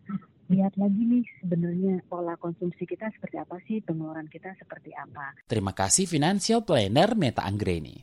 lihat 0.52 0.74
lagi 0.80 1.02
nih 1.04 1.24
sebenarnya 1.44 1.94
pola 2.08 2.36
konsumsi 2.40 2.84
kita 2.88 3.12
seperti 3.16 3.36
apa 3.40 3.60
sih 3.68 3.83
pengeluaran 3.84 4.26
kita 4.32 4.56
seperti 4.58 4.96
apa. 4.96 5.36
Terima 5.46 5.76
kasih 5.76 6.08
Financial 6.10 6.63
Planner 6.63 7.13
Meta 7.13 7.46
Anggreni. 7.46 8.02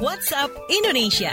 WhatsApp 0.00 0.52
Indonesia. 0.72 1.32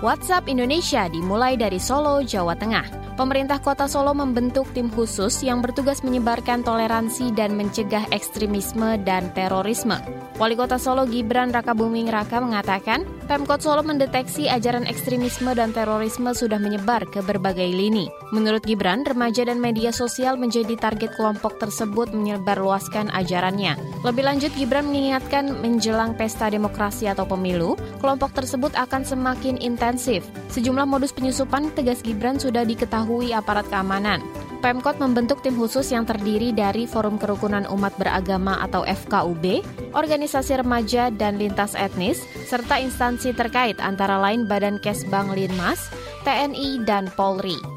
WhatsApp 0.00 0.44
Indonesia 0.48 1.08
dimulai 1.08 1.56
dari 1.56 1.80
Solo, 1.80 2.20
Jawa 2.24 2.56
Tengah 2.56 3.05
pemerintah 3.16 3.58
kota 3.58 3.88
Solo 3.88 4.12
membentuk 4.12 4.68
tim 4.76 4.92
khusus 4.92 5.40
yang 5.40 5.64
bertugas 5.64 6.04
menyebarkan 6.04 6.60
toleransi 6.60 7.32
dan 7.32 7.56
mencegah 7.56 8.04
ekstremisme 8.12 9.00
dan 9.02 9.32
terorisme. 9.32 9.96
Wali 10.36 10.52
Kota 10.52 10.76
Solo 10.76 11.08
Gibran 11.08 11.48
Raka 11.48 11.72
Buming 11.72 12.12
Raka 12.12 12.44
mengatakan, 12.44 13.08
Pemkot 13.24 13.64
Solo 13.64 13.80
mendeteksi 13.80 14.52
ajaran 14.52 14.84
ekstremisme 14.84 15.56
dan 15.56 15.72
terorisme 15.72 16.36
sudah 16.36 16.60
menyebar 16.60 17.08
ke 17.08 17.24
berbagai 17.24 17.64
lini. 17.64 18.04
Menurut 18.36 18.60
Gibran, 18.68 19.08
remaja 19.08 19.48
dan 19.48 19.64
media 19.64 19.96
sosial 19.96 20.36
menjadi 20.36 20.76
target 20.76 21.16
kelompok 21.16 21.56
tersebut 21.56 22.12
menyebarluaskan 22.12 23.08
ajarannya. 23.16 23.80
Lebih 24.04 24.28
lanjut, 24.28 24.52
Gibran 24.52 24.92
mengingatkan 24.92 25.56
menjelang 25.64 26.12
pesta 26.20 26.52
demokrasi 26.52 27.08
atau 27.08 27.24
pemilu, 27.24 27.80
kelompok 28.04 28.36
tersebut 28.36 28.76
akan 28.76 29.08
semakin 29.08 29.56
intensif. 29.56 30.20
Sejumlah 30.52 30.84
modus 30.84 31.16
penyusupan 31.16 31.72
tegas 31.72 32.04
Gibran 32.04 32.36
sudah 32.36 32.68
diketahui 32.68 33.05
diketahui 33.06 33.30
aparat 33.30 33.70
keamanan. 33.70 34.18
Pemkot 34.58 34.98
membentuk 34.98 35.38
tim 35.46 35.54
khusus 35.54 35.94
yang 35.94 36.02
terdiri 36.02 36.50
dari 36.50 36.90
Forum 36.90 37.22
Kerukunan 37.22 37.70
Umat 37.70 37.94
Beragama 37.94 38.58
atau 38.58 38.82
FKUB, 38.82 39.62
organisasi 39.94 40.58
remaja 40.58 41.14
dan 41.14 41.38
lintas 41.38 41.78
etnis, 41.78 42.18
serta 42.50 42.82
instansi 42.82 43.30
terkait 43.30 43.78
antara 43.78 44.18
lain 44.18 44.50
Badan 44.50 44.82
Kesbang 44.82 45.30
Linmas, 45.30 45.86
TNI, 46.26 46.82
dan 46.82 47.06
Polri. 47.14 47.75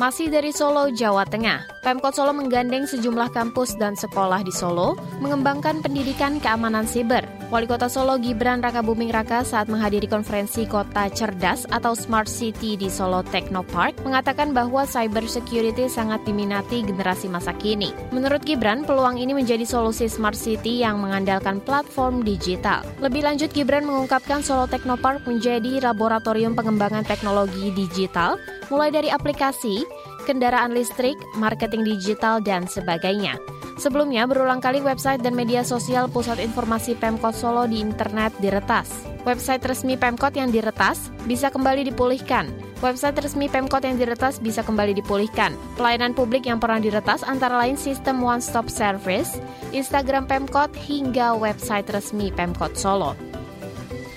Masih 0.00 0.32
dari 0.32 0.48
Solo, 0.48 0.88
Jawa 0.88 1.28
Tengah, 1.28 1.84
Pemkot 1.84 2.16
Solo 2.16 2.32
menggandeng 2.32 2.88
sejumlah 2.88 3.36
kampus 3.36 3.76
dan 3.76 3.92
sekolah 3.92 4.40
di 4.40 4.48
Solo 4.48 4.96
mengembangkan 5.20 5.84
pendidikan 5.84 6.40
keamanan 6.40 6.88
siber. 6.88 7.20
Wali 7.52 7.68
Kota 7.68 7.84
Solo 7.84 8.16
Gibran 8.16 8.64
Raka 8.64 8.80
Buming 8.80 9.12
Raka 9.12 9.44
saat 9.44 9.68
menghadiri 9.68 10.08
konferensi 10.08 10.64
Kota 10.64 11.12
Cerdas 11.12 11.68
atau 11.68 11.92
Smart 11.92 12.32
City 12.32 12.80
di 12.80 12.88
Solo 12.88 13.20
Technopark 13.28 14.00
mengatakan 14.00 14.56
bahwa 14.56 14.88
cyber 14.88 15.28
security 15.28 15.84
sangat 15.84 16.24
diminati 16.24 16.80
generasi 16.80 17.28
masa 17.28 17.52
kini. 17.52 17.92
Menurut 18.08 18.40
Gibran, 18.40 18.88
peluang 18.88 19.20
ini 19.20 19.36
menjadi 19.36 19.68
solusi 19.68 20.08
Smart 20.08 20.38
City 20.38 20.80
yang 20.80 20.96
mengandalkan 21.04 21.60
platform 21.60 22.24
digital. 22.24 22.88
Lebih 23.04 23.20
lanjut, 23.20 23.52
Gibran 23.52 23.84
mengungkapkan 23.84 24.40
Solo 24.40 24.64
Technopark 24.64 25.28
menjadi 25.28 25.84
laboratorium 25.84 26.56
pengembangan 26.56 27.04
teknologi 27.04 27.68
digital 27.76 28.40
mulai 28.70 28.94
dari 28.94 29.10
aplikasi, 29.10 29.84
kendaraan 30.24 30.72
listrik, 30.72 31.18
marketing 31.36 31.84
digital, 31.84 32.40
dan 32.40 32.64
sebagainya. 32.70 33.36
Sebelumnya, 33.80 34.28
berulang 34.28 34.60
kali 34.60 34.84
website 34.84 35.24
dan 35.24 35.32
media 35.32 35.64
sosial 35.64 36.04
Pusat 36.06 36.44
Informasi 36.44 36.96
Pemkot 37.00 37.32
Solo 37.32 37.64
di 37.64 37.80
internet 37.80 38.32
diretas. 38.38 38.92
Website 39.24 39.64
resmi 39.64 40.00
Pemkot 40.00 40.32
yang 40.32 40.48
diretas 40.48 41.12
bisa 41.28 41.52
kembali 41.52 41.88
dipulihkan. 41.88 42.48
Website 42.80 43.20
resmi 43.20 43.48
Pemkot 43.48 43.84
yang 43.84 44.00
diretas 44.00 44.40
bisa 44.40 44.64
kembali 44.64 44.96
dipulihkan. 44.96 45.52
Pelayanan 45.76 46.16
publik 46.16 46.48
yang 46.48 46.56
pernah 46.56 46.80
diretas 46.80 47.20
antara 47.24 47.60
lain 47.60 47.76
sistem 47.76 48.24
One 48.24 48.40
Stop 48.40 48.72
Service, 48.72 49.36
Instagram 49.76 50.24
Pemkot, 50.24 50.72
hingga 50.72 51.36
website 51.36 51.88
resmi 51.92 52.32
Pemkot 52.32 52.76
Solo. 52.76 53.12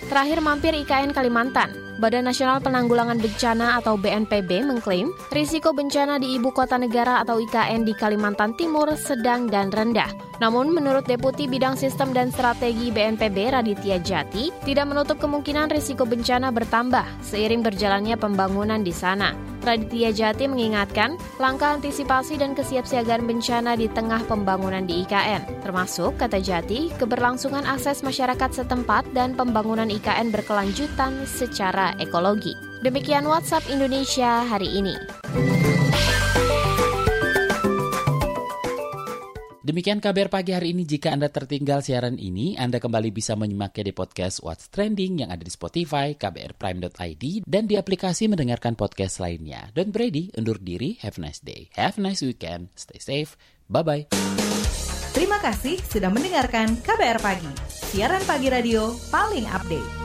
Terakhir 0.08 0.40
mampir 0.40 0.72
IKN 0.72 1.12
Kalimantan. 1.12 1.83
Badan 2.02 2.26
Nasional 2.26 2.58
Penanggulangan 2.58 3.22
Bencana 3.22 3.78
atau 3.78 3.94
BNPB 4.00 4.66
mengklaim 4.66 5.14
risiko 5.30 5.70
bencana 5.76 6.18
di 6.18 6.38
ibu 6.38 6.50
kota 6.50 6.78
negara 6.78 7.22
atau 7.22 7.38
IKN 7.38 7.86
di 7.86 7.94
Kalimantan 7.94 8.58
Timur 8.58 8.90
sedang 8.98 9.46
dan 9.46 9.70
rendah. 9.70 10.10
Namun 10.42 10.74
menurut 10.74 11.06
Deputi 11.06 11.46
Bidang 11.46 11.78
Sistem 11.78 12.10
dan 12.12 12.34
Strategi 12.34 12.90
BNPB 12.90 13.54
Raditya 13.54 14.02
Jati, 14.02 14.50
tidak 14.66 14.90
menutup 14.90 15.22
kemungkinan 15.22 15.70
risiko 15.70 16.04
bencana 16.04 16.50
bertambah 16.50 17.06
seiring 17.22 17.62
berjalannya 17.62 18.18
pembangunan 18.18 18.82
di 18.82 18.92
sana. 18.92 19.53
Raditya 19.64 20.12
Jati 20.12 20.46
mengingatkan 20.46 21.16
langkah 21.40 21.80
antisipasi 21.80 22.36
dan 22.36 22.52
kesiapsiagaan 22.54 23.24
bencana 23.24 23.80
di 23.80 23.88
tengah 23.88 24.22
pembangunan 24.28 24.84
di 24.84 25.08
IKN, 25.08 25.64
termasuk, 25.64 26.20
kata 26.20 26.44
Jati, 26.44 26.92
keberlangsungan 27.00 27.64
akses 27.64 28.04
masyarakat 28.04 28.52
setempat 28.52 29.08
dan 29.16 29.34
pembangunan 29.34 29.88
IKN 29.88 30.30
berkelanjutan 30.36 31.24
secara 31.24 31.96
ekologi. 31.98 32.54
Demikian 32.84 33.24
WhatsApp 33.24 33.72
Indonesia 33.72 34.44
hari 34.44 34.68
ini. 34.68 34.96
Demikian 39.64 40.04
kabar 40.04 40.28
pagi 40.28 40.52
hari 40.52 40.76
ini. 40.76 40.84
Jika 40.84 41.16
Anda 41.16 41.32
tertinggal 41.32 41.80
siaran 41.80 42.20
ini, 42.20 42.60
Anda 42.60 42.84
kembali 42.84 43.16
bisa 43.16 43.40
menyimaknya 43.40 43.88
di 43.88 43.94
podcast 43.96 44.44
What's 44.44 44.68
Trending 44.68 45.24
yang 45.24 45.32
ada 45.32 45.40
di 45.40 45.48
Spotify, 45.48 46.20
kbrprime.id, 46.20 47.48
dan 47.48 47.64
di 47.64 47.80
aplikasi 47.80 48.28
mendengarkan 48.28 48.76
podcast 48.76 49.24
lainnya. 49.24 49.72
Don't 49.72 49.96
Brady, 49.96 50.36
undur 50.36 50.60
diri. 50.60 51.00
Have 51.00 51.16
a 51.16 51.24
nice 51.24 51.40
day. 51.40 51.72
Have 51.80 51.96
a 51.96 52.04
nice 52.04 52.20
weekend. 52.20 52.76
Stay 52.76 53.00
safe. 53.00 53.40
Bye-bye. 53.72 54.12
Terima 55.16 55.40
kasih 55.40 55.80
sudah 55.88 56.12
mendengarkan 56.12 56.76
KBR 56.84 57.24
Pagi, 57.24 57.52
siaran 57.72 58.20
pagi 58.28 58.52
radio 58.52 58.92
paling 59.08 59.48
update. 59.48 60.03